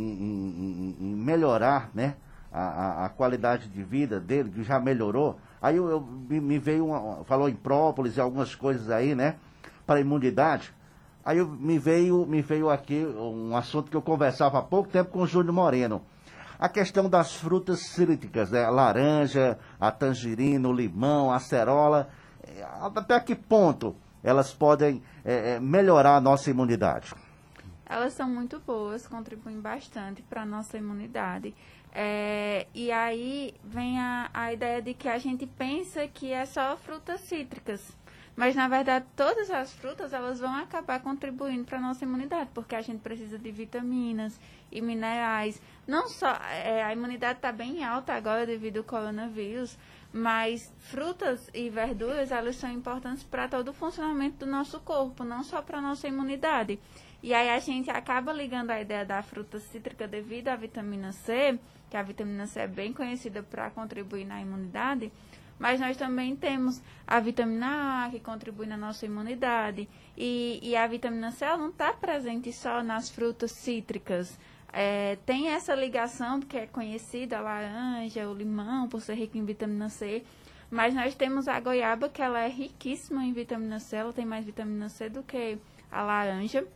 em, 0.59 0.97
em 1.01 1.17
melhorar 1.17 1.91
né, 1.95 2.15
a, 2.51 2.63
a, 2.63 3.07
a, 3.07 3.09
qualidade 3.09 3.69
de 3.69 3.83
vida 3.83 4.19
dele, 4.19 4.51
que 4.51 4.63
já 4.63 4.81
melhorou. 4.81 5.39
Aí 5.63 5.77
eu, 5.77 5.89
eu 5.89 6.01
me 6.01 6.59
veio 6.59 6.87
uma, 6.87 7.23
falou 7.25 7.49
em 7.49 7.55
própolis 7.55 8.17
e 8.17 8.21
algumas 8.21 8.53
coisas 8.53 8.91
aí, 8.91 9.15
né? 9.15 9.37
Para 9.87 10.01
imunidade. 10.01 10.75
Aí 11.25 11.39
eu, 11.39 11.47
me 11.47 11.79
veio, 11.79 12.27
me 12.27 12.43
veio 12.43 12.69
aqui 12.69 13.07
um 13.07 13.57
assunto 13.57 13.89
que 13.89 13.97
eu 13.97 14.03
conversava 14.03 14.59
há 14.59 14.63
pouco 14.63 14.89
tempo 14.89 15.13
com 15.13 15.21
o 15.21 15.27
Júnior 15.27 15.55
Moreno. 15.55 16.03
A 16.59 16.69
questão 16.69 17.09
das 17.09 17.37
frutas 17.37 17.79
cítricas, 17.81 18.51
né? 18.51 18.65
A 18.65 18.71
laranja, 18.71 19.57
a 19.81 19.93
tangerina, 19.93 20.69
o 20.69 20.73
limão, 20.73 21.31
a 21.31 21.37
acerola. 21.37 22.09
É, 22.43 22.67
até 22.81 23.21
que 23.21 23.37
ponto 23.37 23.95
elas 24.23 24.53
podem 24.53 25.01
é, 25.25 25.61
melhorar 25.61 26.17
a 26.17 26.21
nossa 26.21 26.51
imunidade? 26.51 27.15
Elas 27.87 28.13
são 28.13 28.29
muito 28.29 28.59
boas, 28.61 29.07
contribuem 29.07 29.61
bastante 29.61 30.23
para 30.23 30.43
a 30.43 30.47
nossa 30.47 30.79
imunidade. 30.79 31.55
É, 31.95 32.67
e 32.75 32.91
aí 32.91 33.55
vem 33.63 33.99
a, 33.99 34.31
a 34.33 34.53
ideia 34.53 34.81
de 34.81 34.95
que 34.95 35.09
a 35.09 35.19
gente 35.19 35.47
pensa 35.47 36.07
que 36.09 36.33
é 36.33 36.47
só 36.47 36.77
frutas 36.77 37.21
cítricas. 37.21 37.97
Mas, 38.35 38.55
na 38.55 38.67
verdade, 38.67 39.05
todas 39.15 39.51
as 39.51 39.75
frutas 39.75 40.15
elas 40.15 40.41
vão 40.41 40.55
acabar 40.55 41.01
contribuindo 41.01 41.65
para 41.65 41.77
a 41.77 41.81
nossa 41.83 42.05
imunidade, 42.05 42.49
porque 42.55 42.75
a 42.75 42.81
gente 42.81 43.01
precisa 43.01 43.39
de 43.39 43.51
vitaminas 43.51 44.41
e 44.71 44.81
minerais. 44.81 45.61
Não 45.87 46.09
só 46.09 46.31
é, 46.51 46.83
a 46.83 46.93
imunidade 46.93 47.39
está 47.39 47.53
bem 47.53 47.85
alta 47.85 48.15
agora 48.15 48.47
devido 48.47 48.79
ao 48.79 48.85
coronavírus, 48.85 49.77
mas 50.11 50.73
frutas 50.79 51.51
e 51.53 51.69
verduras 51.69 52.33
elas 52.33 52.57
são 52.57 52.71
importantes 52.71 53.23
para 53.23 53.49
todo 53.49 53.69
o 53.69 53.75
funcionamento 53.75 54.47
do 54.47 54.51
nosso 54.51 54.81
corpo, 54.81 55.25
não 55.25 55.45
só 55.45 55.61
para 55.61 55.79
a 55.79 55.83
nossa 55.83 56.09
imunidade. 56.09 56.79
E 57.23 57.33
aí 57.33 57.51
a 57.51 57.59
gente 57.61 57.89
acaba 57.89 58.33
ligando 58.33 58.71
a 58.71 58.81
ideia 58.81 59.05
da 59.05 59.23
fruta 59.23 59.61
cítrica 59.61 60.09
devido 60.09 60.49
à 60.49 60.57
vitamina 60.57 61.13
C, 61.13 61.57
que 61.89 61.97
a 61.97 62.03
vitamina 62.03 62.47
C 62.47 62.61
é 62.61 62.67
bem 62.67 62.93
conhecida 62.93 63.45
para 63.45 63.71
contribuir 63.71 64.25
na 64.25 64.41
imunidade, 64.41 65.13
mas 65.57 65.79
nós 65.79 65.97
também 65.97 66.35
temos 66.35 66.83
a 67.07 67.21
vitamina 67.21 68.07
A, 68.07 68.11
que 68.11 68.19
contribui 68.19 68.67
na 68.67 68.77
nossa 68.77 69.07
imunidade, 69.07 69.89
e, 70.17 70.59
e 70.61 70.75
a 70.75 70.85
vitamina 70.89 71.31
C 71.31 71.47
não 71.57 71.69
está 71.69 71.93
presente 71.93 72.53
só 72.53 72.83
nas 72.83 73.09
frutas 73.09 73.53
cítricas. 73.53 74.37
É, 74.73 75.17
tem 75.25 75.49
essa 75.51 75.77
ligação 75.77 76.41
que 76.41 76.57
é 76.57 76.67
conhecida, 76.67 77.39
a 77.39 77.41
laranja, 77.43 78.29
o 78.29 78.35
limão, 78.35 78.89
por 78.89 79.01
ser 79.01 79.15
rico 79.15 79.39
em 79.39 79.45
vitamina 79.45 79.89
C, 79.89 80.25
mas 80.69 80.93
nós 80.93 81.15
temos 81.15 81.47
a 81.47 81.61
goiaba, 81.61 82.09
que 82.09 82.21
ela 82.21 82.41
é 82.41 82.49
riquíssima 82.49 83.23
em 83.25 83.33
vitamina 83.33 83.79
C, 83.79 83.95
ela 83.95 84.13
tem 84.13 84.27
mais 84.27 84.45
vitamina 84.45 84.89
C 84.89 85.09
do 85.09 85.23
que 85.23 85.57
a 85.89 86.03
laranja. 86.03 86.67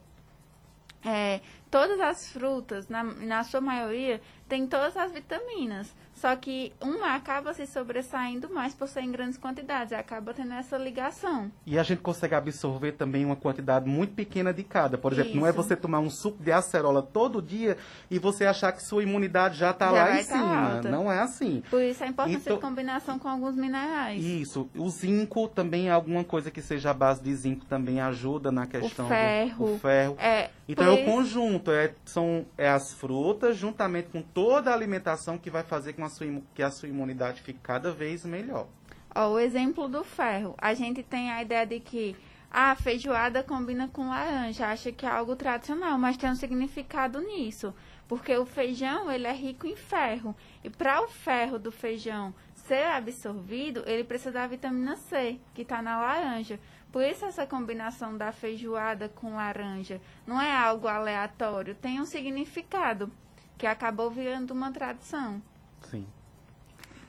É, 1.06 1.40
todas 1.70 2.00
as 2.00 2.28
frutas, 2.28 2.88
na, 2.88 3.02
na 3.02 3.44
sua 3.44 3.60
maioria, 3.60 4.20
tem 4.48 4.66
todas 4.66 4.96
as 4.96 5.12
vitaminas. 5.12 5.94
Só 6.14 6.34
que 6.34 6.72
uma 6.80 7.14
acaba 7.14 7.52
se 7.52 7.66
sobressaindo 7.66 8.48
mais 8.48 8.74
por 8.74 8.88
ser 8.88 9.02
em 9.02 9.12
grandes 9.12 9.36
quantidades, 9.36 9.92
acaba 9.92 10.32
tendo 10.32 10.54
essa 10.54 10.78
ligação. 10.78 11.52
E 11.66 11.78
a 11.78 11.82
gente 11.82 12.00
consegue 12.00 12.34
absorver 12.34 12.92
também 12.92 13.22
uma 13.22 13.36
quantidade 13.36 13.86
muito 13.86 14.14
pequena 14.14 14.52
de 14.52 14.62
cada. 14.62 14.96
Por 14.96 15.12
exemplo, 15.12 15.32
Isso. 15.32 15.40
não 15.40 15.46
é 15.46 15.52
você 15.52 15.76
tomar 15.76 15.98
um 15.98 16.08
suco 16.08 16.42
de 16.42 16.50
acerola 16.50 17.02
todo 17.02 17.42
dia 17.42 17.76
e 18.10 18.18
você 18.18 18.46
achar 18.46 18.72
que 18.72 18.82
sua 18.82 19.02
imunidade 19.02 19.58
já 19.58 19.72
está 19.72 19.90
lá 19.90 20.14
em 20.14 20.24
tá 20.24 20.32
cima. 20.32 20.74
Alta. 20.76 20.90
Não 20.90 21.12
é 21.12 21.20
assim. 21.20 21.62
Por 21.68 21.82
isso 21.82 22.02
a 22.02 22.06
importância 22.06 22.38
então, 22.38 22.56
de 22.56 22.62
combinação 22.62 23.18
com 23.18 23.28
alguns 23.28 23.54
minerais. 23.54 24.24
Isso. 24.24 24.70
O 24.74 24.88
zinco 24.88 25.48
também 25.48 25.88
é 25.88 25.92
alguma 25.92 26.24
coisa 26.24 26.50
que 26.50 26.62
seja 26.62 26.92
a 26.92 26.94
base 26.94 27.22
de 27.22 27.34
zinco 27.34 27.66
também 27.66 28.00
ajuda 28.00 28.50
na 28.50 28.66
questão 28.66 29.04
o 29.04 29.08
ferro. 29.08 29.66
do 29.66 29.74
o 29.74 29.78
ferro. 29.78 30.16
É, 30.18 30.48
então 30.68 30.84
é 30.84 30.90
o 30.90 31.04
conjunto 31.04 31.26
junto, 31.26 31.70
é, 31.70 31.94
são 32.04 32.46
é 32.56 32.68
as 32.68 32.92
frutas, 32.94 33.56
juntamente 33.56 34.08
com 34.08 34.22
toda 34.22 34.70
a 34.70 34.74
alimentação 34.74 35.38
que 35.38 35.50
vai 35.50 35.62
fazer 35.62 35.92
com 35.92 36.04
a 36.04 36.08
sua, 36.08 36.26
que 36.54 36.62
a 36.62 36.70
sua 36.70 36.88
imunidade 36.88 37.42
fique 37.42 37.58
cada 37.62 37.92
vez 37.92 38.24
melhor. 38.24 38.66
Ó, 39.14 39.32
o 39.32 39.38
exemplo 39.38 39.88
do 39.88 40.02
ferro. 40.02 40.54
A 40.58 40.74
gente 40.74 41.02
tem 41.02 41.30
a 41.30 41.42
ideia 41.42 41.66
de 41.66 41.80
que 41.80 42.16
a 42.50 42.74
feijoada 42.74 43.42
combina 43.42 43.88
com 43.88 44.08
laranja, 44.08 44.66
acha 44.66 44.92
que 44.92 45.04
é 45.04 45.08
algo 45.08 45.36
tradicional, 45.36 45.98
mas 45.98 46.16
tem 46.16 46.30
um 46.30 46.34
significado 46.34 47.20
nisso. 47.20 47.74
Porque 48.08 48.36
o 48.36 48.46
feijão, 48.46 49.10
ele 49.10 49.26
é 49.26 49.32
rico 49.32 49.66
em 49.66 49.76
ferro. 49.76 50.34
E 50.62 50.70
para 50.70 51.02
o 51.02 51.08
ferro 51.08 51.58
do 51.58 51.72
feijão 51.72 52.32
ser 52.54 52.86
absorvido, 52.86 53.82
ele 53.86 54.04
precisa 54.04 54.32
da 54.32 54.46
vitamina 54.46 54.96
C, 54.96 55.38
que 55.54 55.62
está 55.62 55.82
na 55.82 55.98
laranja. 56.00 56.58
Por 56.96 57.04
isso 57.04 57.26
essa 57.26 57.44
combinação 57.44 58.16
da 58.16 58.32
feijoada 58.32 59.06
com 59.06 59.34
laranja 59.34 60.00
não 60.26 60.40
é 60.40 60.50
algo 60.50 60.88
aleatório, 60.88 61.74
tem 61.74 62.00
um 62.00 62.06
significado 62.06 63.12
que 63.58 63.66
acabou 63.66 64.10
virando 64.10 64.52
uma 64.52 64.72
tradição. 64.72 65.42
Sim. 65.90 66.06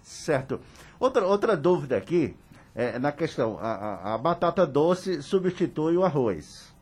Certo. 0.04 0.60
Outra, 1.00 1.26
outra 1.26 1.56
dúvida 1.56 1.95
aqui 1.95 2.36
é 2.76 3.00
na 3.00 3.13
questão, 3.13 3.58
a, 3.62 3.76
a, 3.76 4.13
a 4.15 4.17
batata 4.17 4.67
doce 4.67 5.23
substitui 5.23 5.95
o 5.95 6.04
arroz. 6.04 6.76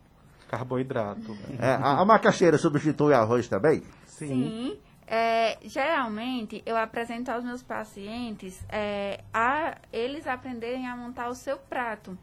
Carboidrato. 0.48 1.38
É, 1.60 1.74
a, 1.74 2.00
a 2.00 2.04
macaxeira 2.04 2.58
substitui 2.58 3.12
o 3.12 3.16
arroz 3.16 3.46
também? 3.46 3.84
Sim. 4.04 4.26
Sim. 4.26 4.78
É, 5.06 5.58
geralmente, 5.62 6.60
eu 6.66 6.76
apresento 6.76 7.30
aos 7.30 7.44
meus 7.44 7.62
pacientes 7.62 8.60
é, 8.68 9.20
a 9.32 9.76
eles 9.92 10.26
aprenderem 10.26 10.88
a 10.88 10.96
montar 10.96 11.28
o 11.28 11.36
seu 11.36 11.56
prato. 11.56 12.18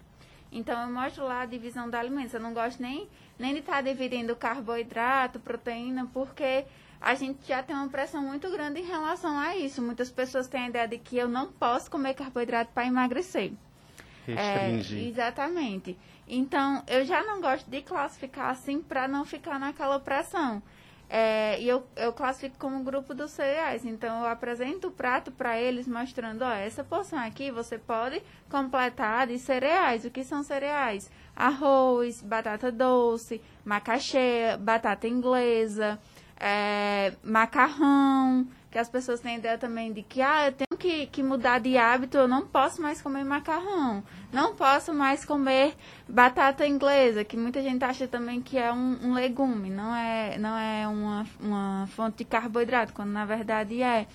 Então, 0.54 0.80
eu 0.82 0.94
mostro 0.94 1.26
lá 1.26 1.42
a 1.42 1.46
divisão 1.46 1.90
da 1.90 2.00
alimentos. 2.00 2.34
Eu 2.34 2.40
não 2.40 2.54
gosto 2.54 2.82
nem, 2.82 3.10
nem 3.40 3.54
de 3.54 3.60
estar 3.60 3.74
tá 3.74 3.82
dividindo 3.82 4.36
carboidrato, 4.36 5.40
proteína, 5.40 6.08
porque 6.14 6.66
a 7.02 7.16
gente 7.16 7.48
já 7.48 7.64
tem 7.64 7.76
uma 7.76 7.90
pressão 7.90 8.22
muito 8.22 8.50
grande 8.52 8.80
em 8.80 8.86
relação 8.86 9.38
a 9.38 9.58
isso. 9.58 9.82
Muitas 9.82 10.10
pessoas 10.12 10.48
têm 10.48 10.66
a 10.66 10.70
ideia 10.70 10.88
de 10.88 10.98
que 11.00 11.18
eu 11.18 11.28
não 11.28 11.52
posso 11.52 11.90
comer 11.90 12.14
carboidrato 12.14 12.72
para 12.72 12.86
emagrecer. 12.86 13.52
Restringir. 14.26 15.00
É, 15.00 15.08
exatamente. 15.10 15.98
Então, 16.28 16.84
eu 16.88 17.04
já 17.04 17.24
não 17.24 17.42
gosto 17.42 17.70
de 17.70 17.82
classificar 17.82 18.50
assim 18.50 18.82
para 18.82 19.08
não 19.08 19.26
ficar 19.26 19.60
naquela 19.60 20.00
pressão. 20.00 20.62
É, 21.16 21.62
e 21.62 21.70
eu, 21.70 21.86
eu 21.96 22.12
classifico 22.12 22.58
como 22.58 22.84
grupo 22.84 23.14
dos 23.14 23.30
cereais. 23.30 23.86
Então, 23.86 24.22
eu 24.22 24.28
apresento 24.28 24.88
o 24.88 24.92
prato 24.92 25.32
para 25.32 25.60
eles, 25.60 25.88
mostrando, 25.88 26.42
ó, 26.42 26.52
essa 26.52 26.84
porção 26.84 27.20
aqui 27.20 27.52
você 27.52 27.78
pode 27.78 28.20
completar 28.50 29.28
de 29.28 29.38
cereais. 29.38 30.06
O 30.06 30.10
que 30.10 30.24
são 30.24 30.42
cereais? 30.42 31.12
Arroz, 31.36 32.20
batata 32.20 32.72
doce, 32.72 33.40
macaxeira, 33.64 34.58
batata 34.58 35.08
inglesa, 35.08 36.00
é, 36.36 37.14
macarrão, 37.24 38.48
que 38.72 38.80
as 38.80 38.90
pessoas 38.90 39.20
têm 39.20 39.38
ideia 39.38 39.60
também 39.60 39.94
de 39.94 40.02
que, 40.02 40.20
ah, 40.20 40.48
eu 40.48 40.52
tenho 40.52 40.73
que, 40.84 41.06
que 41.08 41.24
mudar 41.24 41.62
de 41.62 41.78
hábito, 41.78 42.18
eu 42.18 42.28
não 42.28 42.46
posso 42.46 42.82
mais 42.82 43.02
comer 43.02 43.24
macarrão, 43.24 44.04
não 44.34 44.54
posso 44.54 44.94
mais 44.94 45.24
comer 45.24 45.76
batata 46.10 46.68
inglesa, 46.68 47.24
que 47.24 47.38
muita 47.38 47.62
gente 47.62 47.86
acha 47.86 48.06
também 48.06 48.42
que 48.42 48.58
é 48.58 48.70
um, 48.70 49.00
um 49.02 49.14
legume, 49.14 49.70
não 49.70 49.96
é, 49.96 50.38
não 50.38 50.58
é 50.58 50.86
uma, 50.86 51.26
uma 51.40 51.88
fonte 51.96 52.18
de 52.18 52.26
carboidrato, 52.26 52.92
quando 52.92 53.12
na 53.12 53.24
verdade 53.24 53.82
é. 53.82 54.08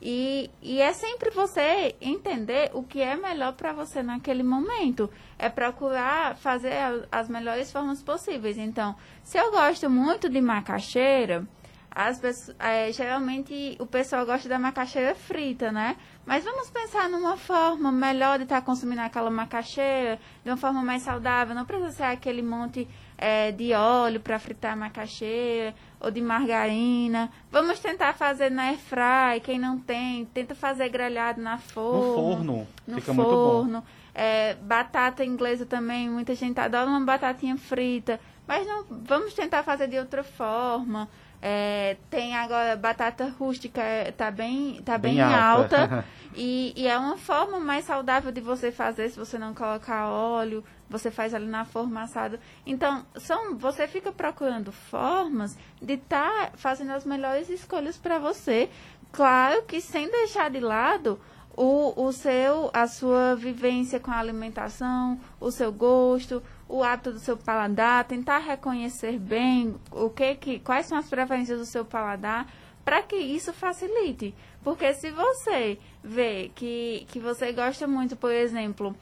E, 0.00 0.50
e 0.62 0.80
é 0.80 0.94
sempre 0.94 1.28
você 1.28 1.94
entender 2.00 2.70
o 2.72 2.82
que 2.82 3.02
é 3.02 3.16
melhor 3.16 3.52
para 3.52 3.74
você 3.74 4.02
naquele 4.02 4.42
momento. 4.42 5.10
É 5.38 5.48
procurar 5.48 6.36
fazer 6.36 6.74
as 7.10 7.28
melhores 7.28 7.72
formas 7.72 8.02
possíveis. 8.02 8.58
Então, 8.58 8.94
se 9.22 9.38
eu 9.38 9.50
gosto 9.50 9.88
muito 9.88 10.28
de 10.28 10.42
macaxeira, 10.42 11.46
as 11.94 12.18
pessoas, 12.18 12.56
é, 12.58 12.90
geralmente 12.90 13.76
o 13.78 13.86
pessoal 13.86 14.26
gosta 14.26 14.48
da 14.48 14.58
macaxeira 14.58 15.14
frita, 15.14 15.70
né? 15.70 15.96
Mas 16.26 16.42
vamos 16.42 16.68
pensar 16.68 17.08
numa 17.08 17.36
forma 17.36 17.92
melhor 17.92 18.38
de 18.38 18.44
estar 18.44 18.60
tá 18.60 18.66
consumindo 18.66 19.00
aquela 19.00 19.30
macaxeira, 19.30 20.18
de 20.42 20.50
uma 20.50 20.56
forma 20.56 20.82
mais 20.82 21.02
saudável. 21.02 21.54
Não 21.54 21.64
precisa 21.64 21.92
ser 21.92 22.02
aquele 22.02 22.42
monte 22.42 22.88
é, 23.16 23.52
de 23.52 23.72
óleo 23.74 24.18
para 24.18 24.40
fritar 24.40 24.72
a 24.72 24.76
macaxeira 24.76 25.72
ou 26.00 26.10
de 26.10 26.20
margarina. 26.20 27.30
Vamos 27.48 27.78
tentar 27.78 28.14
fazer 28.14 28.50
na 28.50 28.64
airfry, 28.64 29.40
quem 29.44 29.60
não 29.60 29.78
tem, 29.78 30.24
tenta 30.26 30.54
fazer 30.54 30.88
grelhado 30.88 31.40
na 31.40 31.58
forno. 31.58 32.08
No 32.08 32.14
forno, 32.14 32.68
no 32.88 33.00
fica 33.00 33.14
forno. 33.14 33.22
muito 33.22 33.72
bom. 33.72 33.82
É, 34.12 34.54
batata 34.54 35.24
inglesa 35.24 35.64
também, 35.64 36.08
muita 36.08 36.34
gente 36.34 36.58
adora 36.58 36.90
uma 36.90 37.00
batatinha 37.00 37.56
frita. 37.56 38.18
Mas 38.46 38.66
não, 38.66 38.84
vamos 38.90 39.32
tentar 39.32 39.62
fazer 39.62 39.86
de 39.86 39.98
outra 39.98 40.24
forma. 40.24 41.08
É, 41.46 41.98
tem 42.08 42.34
agora 42.34 42.74
batata 42.74 43.28
rústica, 43.38 43.82
tá 44.16 44.30
bem, 44.30 44.80
tá 44.82 44.96
bem, 44.96 45.16
bem 45.16 45.22
alta. 45.22 45.82
alta 45.82 46.04
e, 46.34 46.72
e, 46.74 46.88
é 46.88 46.96
uma 46.96 47.18
forma 47.18 47.60
mais 47.60 47.84
saudável 47.84 48.32
de 48.32 48.40
você 48.40 48.72
fazer 48.72 49.10
se 49.10 49.18
você 49.18 49.36
não 49.36 49.52
colocar 49.52 50.08
óleo, 50.08 50.64
você 50.88 51.10
faz 51.10 51.34
ali 51.34 51.44
na 51.44 51.66
forma 51.66 52.00
assada. 52.00 52.40
Então, 52.64 53.04
são, 53.16 53.58
você 53.58 53.86
fica 53.86 54.10
procurando 54.10 54.72
formas 54.72 55.54
de 55.82 55.92
estar 55.92 56.46
tá 56.46 56.52
fazendo 56.54 56.92
as 56.92 57.04
melhores 57.04 57.50
escolhas 57.50 57.98
para 57.98 58.18
você. 58.18 58.70
Claro 59.12 59.64
que 59.64 59.82
sem 59.82 60.10
deixar 60.10 60.48
de 60.48 60.60
lado 60.60 61.20
o, 61.54 62.06
o 62.06 62.10
seu, 62.10 62.70
a 62.72 62.86
sua 62.86 63.36
vivência 63.36 64.00
com 64.00 64.10
a 64.10 64.18
alimentação, 64.18 65.20
o 65.38 65.50
seu 65.50 65.70
gosto, 65.70 66.42
o 66.74 66.82
hábito 66.82 67.12
do 67.12 67.20
seu 67.20 67.36
paladar, 67.36 68.02
tentar 68.02 68.38
reconhecer 68.38 69.16
bem 69.16 69.76
o 69.92 70.10
que, 70.10 70.34
que 70.34 70.58
quais 70.58 70.86
são 70.86 70.98
as 70.98 71.08
preferências 71.08 71.56
do 71.56 71.64
seu 71.64 71.84
paladar, 71.84 72.52
para 72.84 73.00
que 73.00 73.14
isso 73.14 73.52
facilite. 73.52 74.34
Porque 74.64 74.92
se 74.92 75.12
você 75.12 75.78
vê 76.02 76.50
que, 76.52 77.06
que 77.10 77.20
você 77.20 77.52
gosta 77.52 77.86
muito, 77.86 78.16
por 78.16 78.32
exemplo, 78.32 78.92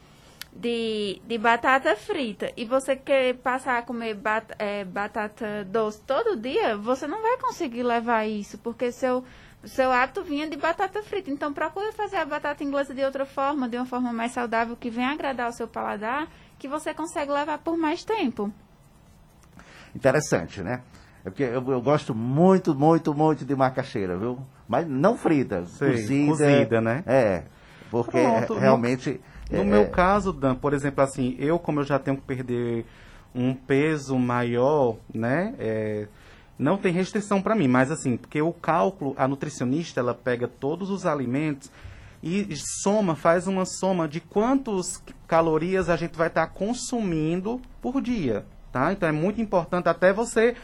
de, 0.55 1.19
de 1.25 1.35
batata 1.39 1.95
frita 1.95 2.53
e 2.55 2.63
você 2.63 2.95
quer 2.95 3.33
passar 3.37 3.79
a 3.79 3.81
comer 3.81 4.13
bat, 4.13 4.45
é, 4.59 4.85
batata 4.85 5.65
doce 5.65 5.99
todo 6.05 6.37
dia, 6.37 6.77
você 6.77 7.07
não 7.07 7.23
vai 7.23 7.39
conseguir 7.39 7.81
levar 7.81 8.27
isso, 8.27 8.59
porque 8.59 8.91
seu, 8.91 9.23
seu 9.63 9.91
hábito 9.91 10.21
vinha 10.21 10.47
de 10.47 10.57
batata 10.57 11.01
frita. 11.01 11.31
Então, 11.31 11.51
procure 11.51 11.91
fazer 11.91 12.17
a 12.17 12.25
batata 12.25 12.63
inglesa 12.63 12.93
de 12.93 13.03
outra 13.03 13.25
forma, 13.25 13.67
de 13.67 13.77
uma 13.77 13.85
forma 13.87 14.13
mais 14.13 14.31
saudável, 14.31 14.75
que 14.75 14.91
venha 14.91 15.09
agradar 15.09 15.49
o 15.49 15.53
seu 15.53 15.67
paladar 15.67 16.27
que 16.63 16.67
você 16.69 16.93
consegue 16.93 17.29
levar 17.29 17.57
por 17.57 17.77
mais 17.77 18.05
tempo. 18.05 18.49
Interessante, 19.93 20.63
né? 20.63 20.81
É 21.25 21.29
porque 21.29 21.43
eu, 21.43 21.61
eu, 21.69 21.81
gosto 21.81 22.15
muito, 22.15 22.73
muito, 22.73 23.13
muito 23.13 23.43
de 23.43 23.53
macaxeira, 23.53 24.17
viu? 24.17 24.39
Mas 24.65 24.87
não 24.87 25.17
frita, 25.17 25.65
Sim, 25.65 26.27
cozida. 26.27 26.27
Cozida, 26.27 26.81
né? 26.81 27.03
É, 27.05 27.43
porque 27.91 28.11
Pronto, 28.17 28.53
realmente... 28.53 29.19
No, 29.51 29.57
é, 29.57 29.63
meu 29.65 29.81
é... 29.81 29.85
caso, 29.87 30.31
Dan, 30.31 30.55
por 30.55 30.73
exemplo, 30.73 31.03
assim, 31.03 31.35
eu 31.37 31.59
como 31.59 31.81
eu 31.81 31.83
já 31.83 31.99
tenho 31.99 32.15
que 32.15 32.23
perder 32.23 32.85
um 33.35 33.53
peso 33.53 34.17
maior, 34.17 34.95
né? 35.13 35.53
É, 35.59 36.07
não 36.57 36.77
tem 36.77 36.93
restrição 36.93 37.41
para 37.41 37.55
mim, 37.55 37.67
mas 37.67 37.91
assim, 37.91 38.15
porque 38.15 38.41
o 38.41 38.53
cálculo, 38.53 39.13
a 39.17 39.27
nutricionista, 39.27 39.99
ela 39.99 40.13
pega 40.13 40.47
todos 40.47 40.89
os 40.89 41.05
alimentos 41.05 41.69
e 42.23 42.55
soma, 42.55 43.15
faz 43.15 43.47
uma 43.47 43.65
soma 43.65 44.07
de 44.07 44.21
quantas 44.21 45.03
calorias 45.27 45.89
a 45.89 45.97
gente 45.97 46.15
vai 46.15 46.27
estar 46.29 46.47
tá 46.47 46.53
consumindo 46.53 47.59
por 47.81 48.01
dia, 48.01 48.45
tá? 48.71 48.93
Então 48.93 49.09
é 49.09 49.11
muito 49.11 49.41
importante 49.41 49.89
até 49.89 50.13
você 50.13 50.55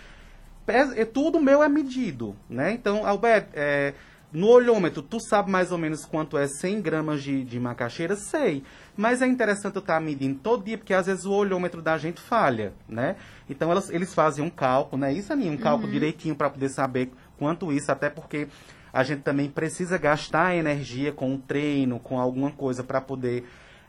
é, 0.67 1.03
tudo 1.03 1.39
meu 1.39 1.61
é 1.61 1.67
medido, 1.67 2.35
né? 2.49 2.71
Então, 2.71 3.05
Alberto, 3.05 3.49
é, 3.53 3.93
no 4.31 4.47
olhômetro, 4.47 5.01
tu 5.01 5.19
sabe 5.19 5.49
mais 5.49 5.71
ou 5.71 5.77
menos 5.77 6.05
quanto 6.05 6.37
é 6.37 6.47
100 6.47 6.81
gramas 6.81 7.23
de, 7.23 7.43
de 7.43 7.59
macaxeira? 7.59 8.15
Sei. 8.15 8.63
Mas 8.95 9.21
é 9.21 9.27
interessante 9.27 9.75
eu 9.75 9.79
estar 9.79 9.95
tá 9.95 9.99
medindo 9.99 10.39
todo 10.39 10.63
dia, 10.63 10.77
porque 10.77 10.93
às 10.93 11.07
vezes 11.07 11.25
o 11.25 11.33
olhômetro 11.33 11.81
da 11.81 11.97
gente 11.97 12.21
falha, 12.21 12.73
né? 12.87 13.15
Então, 13.49 13.71
elas, 13.71 13.89
eles 13.89 14.13
fazem 14.13 14.45
um 14.45 14.49
cálculo, 14.49 15.01
né? 15.01 15.11
Isso 15.11 15.33
é 15.33 15.35
um 15.35 15.57
cálculo 15.57 15.87
uhum. 15.87 15.93
direitinho 15.93 16.35
para 16.35 16.49
poder 16.49 16.69
saber 16.69 17.11
quanto 17.37 17.73
isso, 17.73 17.91
até 17.91 18.09
porque 18.09 18.47
a 18.91 19.03
gente 19.03 19.21
também 19.21 19.49
precisa 19.49 19.97
gastar 19.97 20.55
energia 20.55 21.11
com 21.11 21.35
o 21.35 21.37
treino, 21.37 21.99
com 21.99 22.19
alguma 22.19 22.51
coisa 22.51 22.83
para 22.83 22.99
poder 22.99 23.45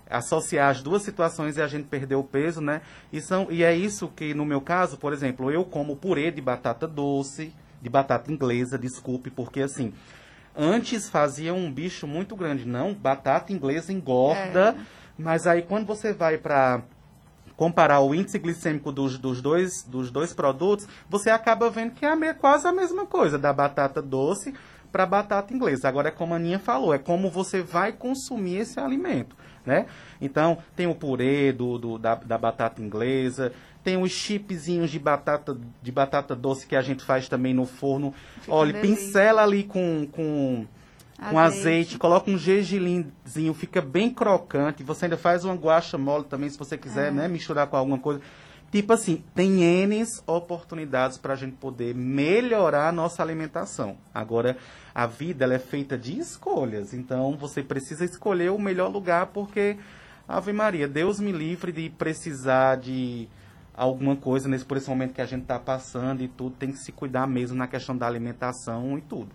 associar 0.08 0.70
as 0.70 0.82
duas 0.82 1.02
situações 1.02 1.56
e 1.56 1.62
a 1.62 1.68
gente 1.68 1.86
perder 1.86 2.16
o 2.16 2.24
peso, 2.24 2.60
né? 2.60 2.82
E, 3.12 3.20
são, 3.20 3.46
e 3.50 3.62
é 3.62 3.74
isso 3.74 4.08
que, 4.08 4.34
no 4.34 4.44
meu 4.44 4.60
caso, 4.60 4.98
por 4.98 5.12
exemplo, 5.12 5.50
eu 5.50 5.64
como 5.64 5.96
purê 5.96 6.30
de 6.30 6.40
batata 6.40 6.86
doce, 6.86 7.54
de 7.80 7.88
batata 7.88 8.30
inglesa, 8.30 8.76
desculpe, 8.76 9.30
porque 9.30 9.60
assim, 9.62 9.94
antes 10.56 11.08
fazia 11.08 11.54
um 11.54 11.72
bicho 11.72 12.06
muito 12.06 12.34
grande. 12.34 12.66
Não, 12.66 12.92
batata 12.92 13.52
inglesa 13.52 13.92
engorda, 13.92 14.74
é. 14.76 14.82
mas 15.16 15.46
aí 15.46 15.62
quando 15.62 15.86
você 15.86 16.12
vai 16.12 16.36
para 16.36 16.82
comparar 17.56 18.00
o 18.00 18.14
índice 18.14 18.38
glicêmico 18.38 18.90
dos, 18.90 19.18
dos, 19.18 19.40
dois, 19.40 19.82
dos 19.82 20.10
dois 20.10 20.32
produtos, 20.32 20.88
você 21.08 21.30
acaba 21.30 21.68
vendo 21.70 21.92
que 21.92 22.06
é 22.06 22.10
a, 22.10 22.34
quase 22.34 22.66
a 22.66 22.72
mesma 22.72 23.06
coisa 23.06 23.38
da 23.38 23.52
batata 23.52 24.00
doce 24.00 24.54
para 24.90 25.06
batata 25.06 25.54
inglesa. 25.54 25.88
Agora 25.88 26.08
é 26.08 26.10
como 26.10 26.34
a 26.34 26.36
Aninha 26.36 26.58
falou, 26.58 26.92
é 26.94 26.98
como 26.98 27.30
você 27.30 27.62
vai 27.62 27.92
consumir 27.92 28.56
esse 28.56 28.78
alimento, 28.78 29.36
né? 29.64 29.86
Então, 30.20 30.58
tem 30.74 30.86
o 30.86 30.94
purê 30.94 31.52
do, 31.52 31.78
do 31.78 31.98
da, 31.98 32.14
da, 32.14 32.38
batata 32.38 32.82
inglesa, 32.82 33.52
tem 33.82 34.00
os 34.00 34.10
chipzinhos 34.10 34.90
de 34.90 34.98
batata, 34.98 35.56
de 35.82 35.92
batata 35.92 36.34
doce 36.34 36.66
que 36.66 36.76
a 36.76 36.82
gente 36.82 37.02
faz 37.02 37.28
também 37.28 37.54
no 37.54 37.66
forno. 37.66 38.12
Olha, 38.46 38.80
pincela 38.80 39.42
ali 39.42 39.64
com, 39.64 40.06
com, 40.10 40.66
com 41.18 41.38
azeite. 41.38 41.58
azeite, 41.58 41.98
coloca 41.98 42.30
um 42.30 42.36
gergelimzinho, 42.36 43.54
fica 43.54 43.80
bem 43.80 44.10
crocante. 44.10 44.82
Você 44.82 45.06
ainda 45.06 45.16
faz 45.16 45.44
uma 45.44 45.54
guacha 45.54 45.96
mole 45.96 46.24
também, 46.24 46.50
se 46.50 46.58
você 46.58 46.76
quiser, 46.76 47.08
é. 47.08 47.10
né? 47.10 47.28
Misturar 47.28 47.66
com 47.66 47.76
alguma 47.76 47.98
coisa. 47.98 48.20
Tipo 48.70 48.92
assim, 48.92 49.24
tem 49.34 49.62
N 49.62 50.04
oportunidades 50.26 51.18
para 51.18 51.32
a 51.32 51.36
gente 51.36 51.56
poder 51.56 51.92
melhorar 51.92 52.88
a 52.88 52.92
nossa 52.92 53.20
alimentação. 53.20 53.96
Agora, 54.14 54.56
a 54.94 55.06
vida 55.06 55.44
ela 55.44 55.54
é 55.54 55.58
feita 55.58 55.98
de 55.98 56.16
escolhas. 56.18 56.94
Então, 56.94 57.36
você 57.36 57.64
precisa 57.64 58.04
escolher 58.04 58.52
o 58.52 58.58
melhor 58.58 58.88
lugar, 58.88 59.26
porque, 59.26 59.76
Ave 60.28 60.52
Maria, 60.52 60.86
Deus 60.86 61.18
me 61.18 61.32
livre 61.32 61.72
de 61.72 61.90
precisar 61.90 62.76
de 62.76 63.28
alguma 63.74 64.14
coisa 64.14 64.48
nesse 64.48 64.64
por 64.64 64.76
esse 64.76 64.88
momento 64.88 65.14
que 65.14 65.20
a 65.20 65.26
gente 65.26 65.42
está 65.42 65.58
passando 65.58 66.22
e 66.22 66.28
tudo. 66.28 66.54
Tem 66.54 66.70
que 66.70 66.78
se 66.78 66.92
cuidar 66.92 67.26
mesmo 67.26 67.56
na 67.56 67.66
questão 67.66 67.96
da 67.96 68.06
alimentação 68.06 68.96
e 68.96 69.00
tudo. 69.00 69.30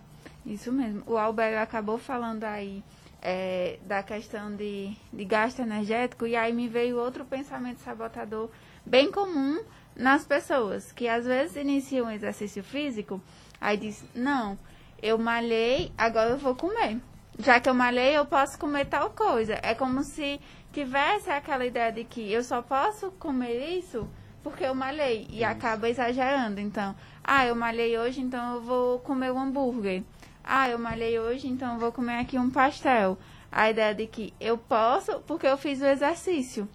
Isso 0.46 0.72
mesmo. 0.72 1.02
O 1.06 1.18
Alberto 1.18 1.58
acabou 1.58 1.98
falando 1.98 2.44
aí 2.44 2.82
é, 3.20 3.78
da 3.84 4.02
questão 4.02 4.54
de, 4.54 4.96
de 5.12 5.24
gasto 5.24 5.60
energético 5.60 6.26
e 6.26 6.36
aí 6.36 6.54
me 6.54 6.68
veio 6.68 6.96
outro 6.96 7.24
pensamento 7.24 7.80
sabotador 7.80 8.48
bem 8.86 9.10
comum 9.10 9.60
nas 9.94 10.24
pessoas, 10.24 10.92
que 10.92 11.08
às 11.08 11.26
vezes 11.26 11.56
iniciam 11.56 12.06
um 12.06 12.10
exercício 12.10 12.62
físico, 12.62 13.20
aí 13.60 13.76
diz, 13.76 14.04
não, 14.14 14.58
eu 15.02 15.18
malhei, 15.18 15.92
agora 15.98 16.30
eu 16.30 16.38
vou 16.38 16.54
comer. 16.54 16.98
Já 17.38 17.60
que 17.60 17.68
eu 17.68 17.74
malhei, 17.74 18.16
eu 18.16 18.24
posso 18.24 18.58
comer 18.58 18.86
tal 18.86 19.10
coisa. 19.10 19.58
É 19.62 19.74
como 19.74 20.02
se 20.02 20.40
tivesse 20.72 21.28
aquela 21.28 21.66
ideia 21.66 21.92
de 21.92 22.04
que 22.04 22.32
eu 22.32 22.42
só 22.42 22.62
posso 22.62 23.10
comer 23.12 23.78
isso 23.78 24.08
porque 24.42 24.64
eu 24.64 24.74
malhei 24.74 25.26
e 25.28 25.42
acaba 25.42 25.88
exagerando. 25.88 26.60
Então, 26.60 26.94
ah, 27.24 27.44
eu 27.44 27.56
malhei 27.56 27.98
hoje, 27.98 28.20
então 28.20 28.54
eu 28.54 28.62
vou 28.62 29.00
comer 29.00 29.32
um 29.32 29.40
hambúrguer. 29.40 30.04
Ah, 30.44 30.68
eu 30.68 30.78
malhei 30.78 31.18
hoje, 31.18 31.48
então 31.48 31.74
eu 31.74 31.80
vou 31.80 31.90
comer 31.90 32.20
aqui 32.20 32.38
um 32.38 32.48
pastel. 32.48 33.18
A 33.50 33.68
ideia 33.68 33.94
de 33.94 34.06
que 34.06 34.32
eu 34.40 34.56
posso 34.56 35.18
porque 35.26 35.46
eu 35.46 35.58
fiz 35.58 35.80
o 35.80 35.86
exercício. 35.86 36.68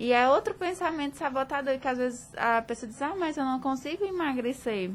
E 0.00 0.14
é 0.14 0.26
outro 0.26 0.54
pensamento 0.54 1.18
sabotador 1.18 1.78
que 1.78 1.86
às 1.86 1.98
vezes 1.98 2.34
a 2.34 2.62
pessoa 2.62 2.88
diz, 2.90 3.02
ah, 3.02 3.14
mas 3.18 3.36
eu 3.36 3.44
não 3.44 3.60
consigo 3.60 4.02
emagrecer. 4.02 4.90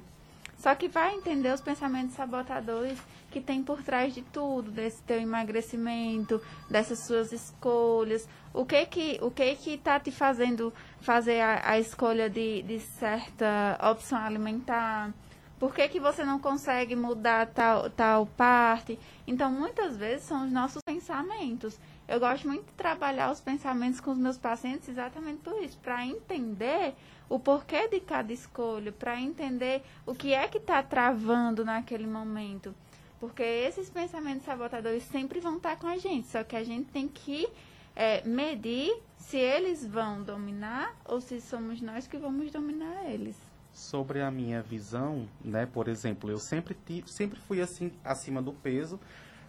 Só 0.57 0.73
que 0.73 0.87
vai 0.87 1.13
entender 1.13 1.53
os 1.53 1.61
pensamentos 1.61 2.15
sabotadores 2.15 2.97
que 3.29 3.39
tem 3.39 3.61
por 3.61 3.83
trás 3.83 4.15
de 4.15 4.23
tudo, 4.23 4.71
desse 4.71 5.03
teu 5.03 5.21
emagrecimento, 5.21 6.41
dessas 6.67 7.05
suas 7.05 7.31
escolhas. 7.31 8.27
O 8.51 8.65
que 8.65 8.83
que, 8.87 9.19
o 9.21 9.29
que 9.29 9.55
que 9.55 9.77
tá 9.77 9.99
te 9.99 10.09
fazendo 10.09 10.73
fazer 11.01 11.39
a, 11.39 11.69
a 11.69 11.79
escolha 11.79 12.27
de, 12.27 12.63
de 12.63 12.79
certa 12.79 13.77
opção 13.91 14.17
alimentar? 14.17 15.13
Por 15.59 15.73
que, 15.73 15.87
que 15.87 15.99
você 15.99 16.25
não 16.25 16.37
consegue 16.37 16.95
mudar 16.95 17.47
tal, 17.47 17.89
tal 17.89 18.25
parte? 18.25 18.99
Então, 19.25 19.49
muitas 19.51 19.95
vezes 19.95 20.25
são 20.25 20.45
os 20.45 20.51
nossos 20.51 20.81
pensamentos. 20.85 21.79
Eu 22.07 22.19
gosto 22.19 22.47
muito 22.47 22.65
de 22.65 22.73
trabalhar 22.73 23.31
os 23.31 23.39
pensamentos 23.39 23.99
com 23.99 24.11
os 24.11 24.17
meus 24.17 24.37
pacientes 24.37 24.87
exatamente 24.87 25.41
por 25.41 25.61
isso, 25.63 25.77
para 25.79 26.05
entender 26.05 26.93
o 27.27 27.39
porquê 27.39 27.87
de 27.87 27.99
cada 27.99 28.31
escolha, 28.31 28.91
para 28.91 29.19
entender 29.19 29.81
o 30.05 30.13
que 30.13 30.33
é 30.33 30.47
que 30.47 30.59
está 30.59 30.83
travando 30.83 31.65
naquele 31.65 32.05
momento. 32.05 32.75
Porque 33.19 33.41
esses 33.41 33.89
pensamentos 33.89 34.45
sabotadores 34.45 35.03
sempre 35.03 35.39
vão 35.39 35.57
estar 35.57 35.71
tá 35.71 35.75
com 35.77 35.87
a 35.87 35.97
gente, 35.97 36.27
só 36.27 36.43
que 36.43 36.55
a 36.55 36.63
gente 36.63 36.91
tem 36.91 37.07
que 37.07 37.47
é, 37.95 38.23
medir 38.27 38.95
se 39.17 39.37
eles 39.37 39.83
vão 39.85 40.21
dominar 40.21 40.95
ou 41.05 41.19
se 41.19 41.41
somos 41.41 41.81
nós 41.81 42.07
que 42.07 42.17
vamos 42.17 42.51
dominar 42.51 43.09
eles. 43.09 43.35
Sobre 43.73 44.21
a 44.21 44.29
minha 44.29 44.61
visão, 44.61 45.27
né, 45.43 45.65
por 45.65 45.87
exemplo, 45.87 46.29
eu 46.29 46.37
sempre, 46.37 46.77
sempre 47.07 47.39
fui 47.39 47.61
assim 47.61 47.91
acima 48.03 48.41
do 48.41 48.53
peso, 48.53 48.99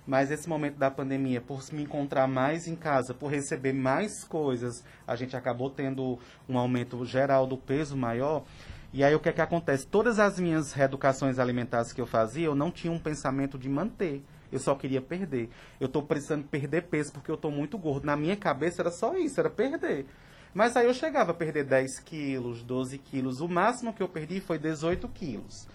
mas 0.07 0.31
esse 0.31 0.49
momento 0.49 0.77
da 0.77 0.91
pandemia, 0.91 1.41
por 1.41 1.61
me 1.73 1.83
encontrar 1.83 2.29
mais 2.29 2.69
em 2.69 2.77
casa, 2.77 3.13
por 3.13 3.31
receber 3.31 3.73
mais 3.73 4.23
coisas, 4.23 4.85
a 5.07 5.17
gente 5.17 5.37
acabou 5.37 5.69
tendo 5.69 6.19
um 6.49 6.57
aumento 6.57 7.05
geral 7.05 7.47
do 7.47 7.57
peso 7.57 7.97
maior. 7.97 8.45
E 8.93 9.03
aí 9.03 9.15
o 9.15 9.21
que 9.21 9.29
é 9.29 9.33
que 9.33 9.41
acontece? 9.41 9.87
Todas 9.87 10.21
as 10.21 10.39
minhas 10.39 10.73
reeducações 10.73 11.39
alimentares 11.39 11.93
que 11.93 12.01
eu 12.01 12.07
fazia, 12.07 12.47
eu 12.47 12.55
não 12.55 12.71
tinha 12.71 12.93
um 12.93 12.99
pensamento 12.99 13.59
de 13.59 13.69
manter. 13.69 14.23
Eu 14.53 14.61
só 14.61 14.77
queria 14.77 15.03
perder. 15.03 15.51
Eu 15.81 15.87
estou 15.87 16.03
precisando 16.03 16.45
perder 16.45 16.83
peso 16.83 17.13
porque 17.13 17.31
eu 17.31 17.35
estou 17.35 17.51
muito 17.51 17.77
gordo. 17.77 18.07
Na 18.07 18.17
minha 18.17 18.37
cabeça 18.37 18.83
era 18.83 18.93
só 18.93 19.17
isso, 19.17 19.41
era 19.41 19.51
perder. 19.51 20.07
Mas 20.55 20.77
aí 20.77 20.87
eu 20.87 20.95
chegava 20.95 21.33
a 21.33 21.35
perder 21.35 21.65
10 21.65 21.99
quilos, 21.99 22.63
12 22.63 22.97
quilos. 22.99 23.41
O 23.41 23.49
máximo 23.49 23.93
que 23.93 24.03
eu 24.03 24.09
perdi 24.09 24.41
foi 24.41 24.57
18 24.57 25.09
quilos 25.09 25.67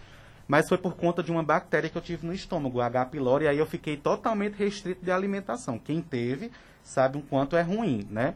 mas 0.52 0.68
foi 0.68 0.78
por 0.78 0.98
conta 0.98 1.24
de 1.24 1.32
uma 1.32 1.42
bactéria 1.42 1.90
que 1.90 1.98
eu 1.98 2.02
tive 2.02 2.28
no 2.28 2.34
estômago, 2.34 2.82
H. 2.82 3.06
pylori, 3.06 3.46
e 3.46 3.48
aí 3.48 3.58
eu 3.58 3.66
fiquei 3.66 3.96
totalmente 3.96 4.56
restrito 4.56 5.02
de 5.02 5.10
alimentação. 5.10 5.80
Quem 5.80 6.02
teve 6.02 6.52
sabe 6.84 7.18
o 7.18 7.22
quanto 7.22 7.56
é 7.56 7.62
ruim, 7.62 8.06
né? 8.12 8.36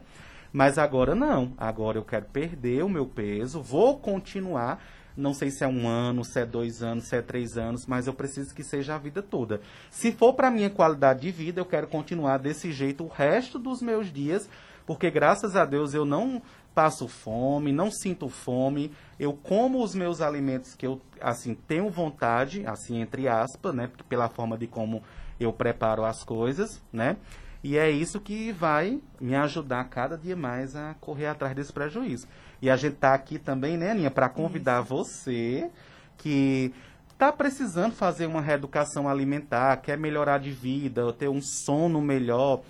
Mas 0.50 0.78
agora 0.78 1.14
não. 1.14 1.52
Agora 1.58 1.98
eu 1.98 2.04
quero 2.06 2.24
perder 2.24 2.82
o 2.82 2.88
meu 2.88 3.04
peso, 3.04 3.60
vou 3.60 3.98
continuar. 3.98 4.82
Não 5.14 5.34
sei 5.34 5.50
se 5.50 5.62
é 5.62 5.68
um 5.68 5.86
ano, 5.86 6.24
se 6.24 6.40
é 6.40 6.46
dois 6.46 6.82
anos, 6.82 7.04
se 7.04 7.14
é 7.14 7.20
três 7.20 7.58
anos, 7.58 7.84
mas 7.84 8.06
eu 8.06 8.14
preciso 8.14 8.54
que 8.54 8.64
seja 8.64 8.94
a 8.94 8.98
vida 8.98 9.20
toda. 9.20 9.60
Se 9.90 10.10
for 10.10 10.32
para 10.32 10.50
minha 10.50 10.70
qualidade 10.70 11.20
de 11.20 11.30
vida, 11.30 11.60
eu 11.60 11.66
quero 11.66 11.86
continuar 11.86 12.38
desse 12.38 12.72
jeito 12.72 13.04
o 13.04 13.08
resto 13.08 13.58
dos 13.58 13.82
meus 13.82 14.10
dias, 14.10 14.48
porque 14.86 15.10
graças 15.10 15.54
a 15.54 15.66
Deus 15.66 15.92
eu 15.92 16.06
não 16.06 16.40
passo 16.76 17.08
fome, 17.08 17.72
não 17.72 17.90
sinto 17.90 18.28
fome, 18.28 18.92
eu 19.18 19.32
como 19.32 19.82
os 19.82 19.94
meus 19.94 20.20
alimentos 20.20 20.74
que 20.74 20.86
eu 20.86 21.00
assim 21.22 21.54
tenho 21.54 21.88
vontade, 21.88 22.66
assim 22.66 23.00
entre 23.00 23.26
aspas, 23.26 23.74
né, 23.74 23.90
pela 24.10 24.28
forma 24.28 24.58
de 24.58 24.66
como 24.66 25.02
eu 25.40 25.54
preparo 25.54 26.04
as 26.04 26.22
coisas, 26.22 26.82
né? 26.92 27.16
E 27.64 27.78
é 27.78 27.90
isso 27.90 28.20
que 28.20 28.52
vai 28.52 29.00
me 29.18 29.34
ajudar 29.34 29.84
cada 29.84 30.18
dia 30.18 30.36
mais 30.36 30.76
a 30.76 30.94
correr 31.00 31.28
atrás 31.28 31.56
desse 31.56 31.72
prejuízo. 31.72 32.28
E 32.60 32.68
a 32.68 32.76
gente 32.76 32.96
está 32.96 33.14
aqui 33.14 33.38
também, 33.38 33.78
né, 33.78 33.92
Aninha, 33.92 34.10
para 34.10 34.28
convidar 34.28 34.82
isso. 34.82 34.94
você 34.94 35.70
que 36.18 36.74
está 37.10 37.32
precisando 37.32 37.94
fazer 37.94 38.26
uma 38.26 38.42
reeducação 38.42 39.08
alimentar, 39.08 39.78
quer 39.78 39.96
melhorar 39.96 40.38
de 40.38 40.50
vida, 40.50 41.10
ter 41.14 41.28
um 41.28 41.40
sono 41.40 42.02
melhor. 42.02 42.60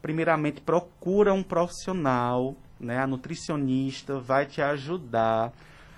Primeiramente, 0.00 0.60
procura 0.60 1.34
um 1.34 1.42
profissional 1.42 2.54
né, 2.78 2.98
a 2.98 3.06
nutricionista 3.06 4.18
vai 4.18 4.46
te 4.46 4.60
ajudar 4.60 5.52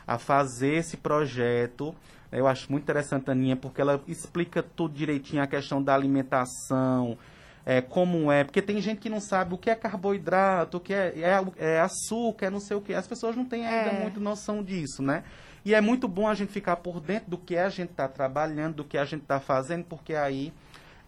a 0.06 0.18
fazer 0.18 0.74
esse 0.74 0.96
projeto. 0.96 1.94
Eu 2.30 2.46
acho 2.46 2.70
muito 2.70 2.84
interessante, 2.84 3.30
Aninha, 3.30 3.56
porque 3.56 3.80
ela 3.80 4.02
explica 4.06 4.62
tudo 4.62 4.94
direitinho, 4.94 5.42
a 5.42 5.46
questão 5.46 5.82
da 5.82 5.94
alimentação, 5.94 7.16
é, 7.64 7.80
como 7.80 8.32
é. 8.32 8.44
Porque 8.44 8.62
tem 8.62 8.80
gente 8.80 8.98
que 8.98 9.10
não 9.10 9.20
sabe 9.20 9.54
o 9.54 9.58
que 9.58 9.68
é 9.68 9.74
carboidrato, 9.74 10.78
o 10.78 10.80
que 10.80 10.94
é, 10.94 11.14
é, 11.18 11.44
é 11.58 11.80
açúcar, 11.80 12.46
é 12.46 12.50
não 12.50 12.60
sei 12.60 12.76
o 12.76 12.80
que. 12.80 12.94
As 12.94 13.06
pessoas 13.06 13.36
não 13.36 13.44
têm 13.44 13.66
ainda 13.66 13.90
é. 13.90 14.00
muito 14.02 14.20
noção 14.20 14.62
disso, 14.62 15.02
né? 15.02 15.24
E 15.64 15.74
é 15.74 15.80
muito 15.80 16.08
bom 16.08 16.26
a 16.26 16.34
gente 16.34 16.50
ficar 16.50 16.76
por 16.76 17.00
dentro 17.00 17.30
do 17.30 17.36
que 17.36 17.56
a 17.56 17.68
gente 17.68 17.90
está 17.90 18.08
trabalhando, 18.08 18.76
do 18.76 18.84
que 18.84 18.96
a 18.96 19.04
gente 19.04 19.22
está 19.22 19.38
fazendo, 19.38 19.84
porque 19.84 20.14
aí 20.14 20.52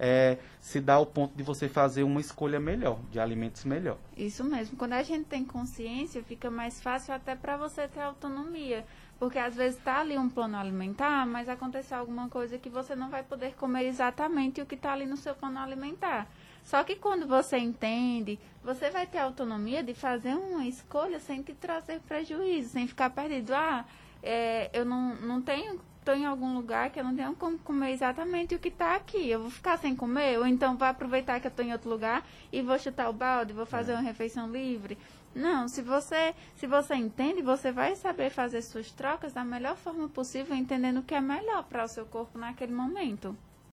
é, 0.02 0.38
se 0.58 0.80
dá 0.80 0.94
ao 0.94 1.04
ponto 1.04 1.36
de 1.36 1.42
você 1.42 1.68
fazer 1.68 2.02
uma 2.02 2.22
escolha 2.22 2.58
melhor, 2.58 2.98
de 3.12 3.20
alimentos 3.20 3.66
melhor. 3.66 3.98
Isso 4.16 4.42
mesmo. 4.42 4.78
Quando 4.78 4.94
a 4.94 5.02
gente 5.02 5.26
tem 5.26 5.44
consciência, 5.44 6.22
fica 6.22 6.50
mais 6.50 6.80
fácil 6.80 7.12
até 7.12 7.36
para 7.36 7.58
você 7.58 7.86
ter 7.86 8.00
autonomia. 8.00 8.86
Porque 9.18 9.38
às 9.38 9.54
vezes 9.54 9.76
está 9.76 10.00
ali 10.00 10.16
um 10.16 10.30
plano 10.30 10.56
alimentar, 10.56 11.26
mas 11.26 11.50
aconteceu 11.50 11.98
alguma 11.98 12.30
coisa 12.30 12.56
que 12.56 12.70
você 12.70 12.96
não 12.96 13.10
vai 13.10 13.22
poder 13.22 13.54
comer 13.54 13.84
exatamente 13.84 14.62
o 14.62 14.66
que 14.66 14.74
está 14.74 14.94
ali 14.94 15.04
no 15.04 15.18
seu 15.18 15.34
plano 15.34 15.58
alimentar. 15.58 16.26
Só 16.64 16.82
que 16.82 16.96
quando 16.96 17.26
você 17.26 17.58
entende, 17.58 18.38
você 18.64 18.88
vai 18.88 19.06
ter 19.06 19.18
autonomia 19.18 19.82
de 19.82 19.92
fazer 19.92 20.34
uma 20.34 20.64
escolha 20.64 21.20
sem 21.20 21.42
te 21.42 21.52
trazer 21.52 22.00
prejuízo, 22.00 22.70
sem 22.70 22.86
ficar 22.86 23.10
perdido. 23.10 23.52
Ah, 23.52 23.84
é, 24.22 24.70
eu 24.72 24.86
não, 24.86 25.14
não 25.16 25.42
tenho 25.42 25.78
estou 26.10 26.16
em 26.16 26.26
algum 26.26 26.54
lugar 26.54 26.90
que 26.90 26.98
eu 26.98 27.04
não 27.04 27.14
tenho 27.14 27.34
como 27.36 27.58
comer 27.58 27.92
exatamente 27.92 28.54
o 28.54 28.58
que 28.58 28.68
está 28.68 28.96
aqui. 28.96 29.28
Eu 29.28 29.42
vou 29.42 29.50
ficar 29.50 29.78
sem 29.78 29.94
comer? 29.94 30.38
Ou 30.38 30.46
então 30.46 30.76
vou 30.76 30.88
aproveitar 30.88 31.38
que 31.38 31.46
eu 31.46 31.50
estou 31.50 31.64
em 31.64 31.72
outro 31.72 31.88
lugar 31.88 32.26
e 32.52 32.60
vou 32.62 32.78
chutar 32.78 33.08
o 33.08 33.12
balde, 33.12 33.52
vou 33.52 33.66
fazer 33.66 33.92
é. 33.92 33.94
uma 33.94 34.02
refeição 34.02 34.50
livre? 34.50 34.98
Não, 35.32 35.68
se 35.68 35.80
você, 35.80 36.34
se 36.56 36.66
você 36.66 36.96
entende, 36.96 37.40
você 37.42 37.70
vai 37.70 37.94
saber 37.94 38.30
fazer 38.30 38.62
suas 38.62 38.90
trocas 38.90 39.32
da 39.32 39.44
melhor 39.44 39.76
forma 39.76 40.08
possível, 40.08 40.56
entendendo 40.56 40.98
o 40.98 41.02
que 41.04 41.14
é 41.14 41.20
melhor 41.20 41.62
para 41.64 41.84
o 41.84 41.88
seu 41.88 42.04
corpo 42.04 42.36
naquele 42.36 42.72
momento. 42.72 43.36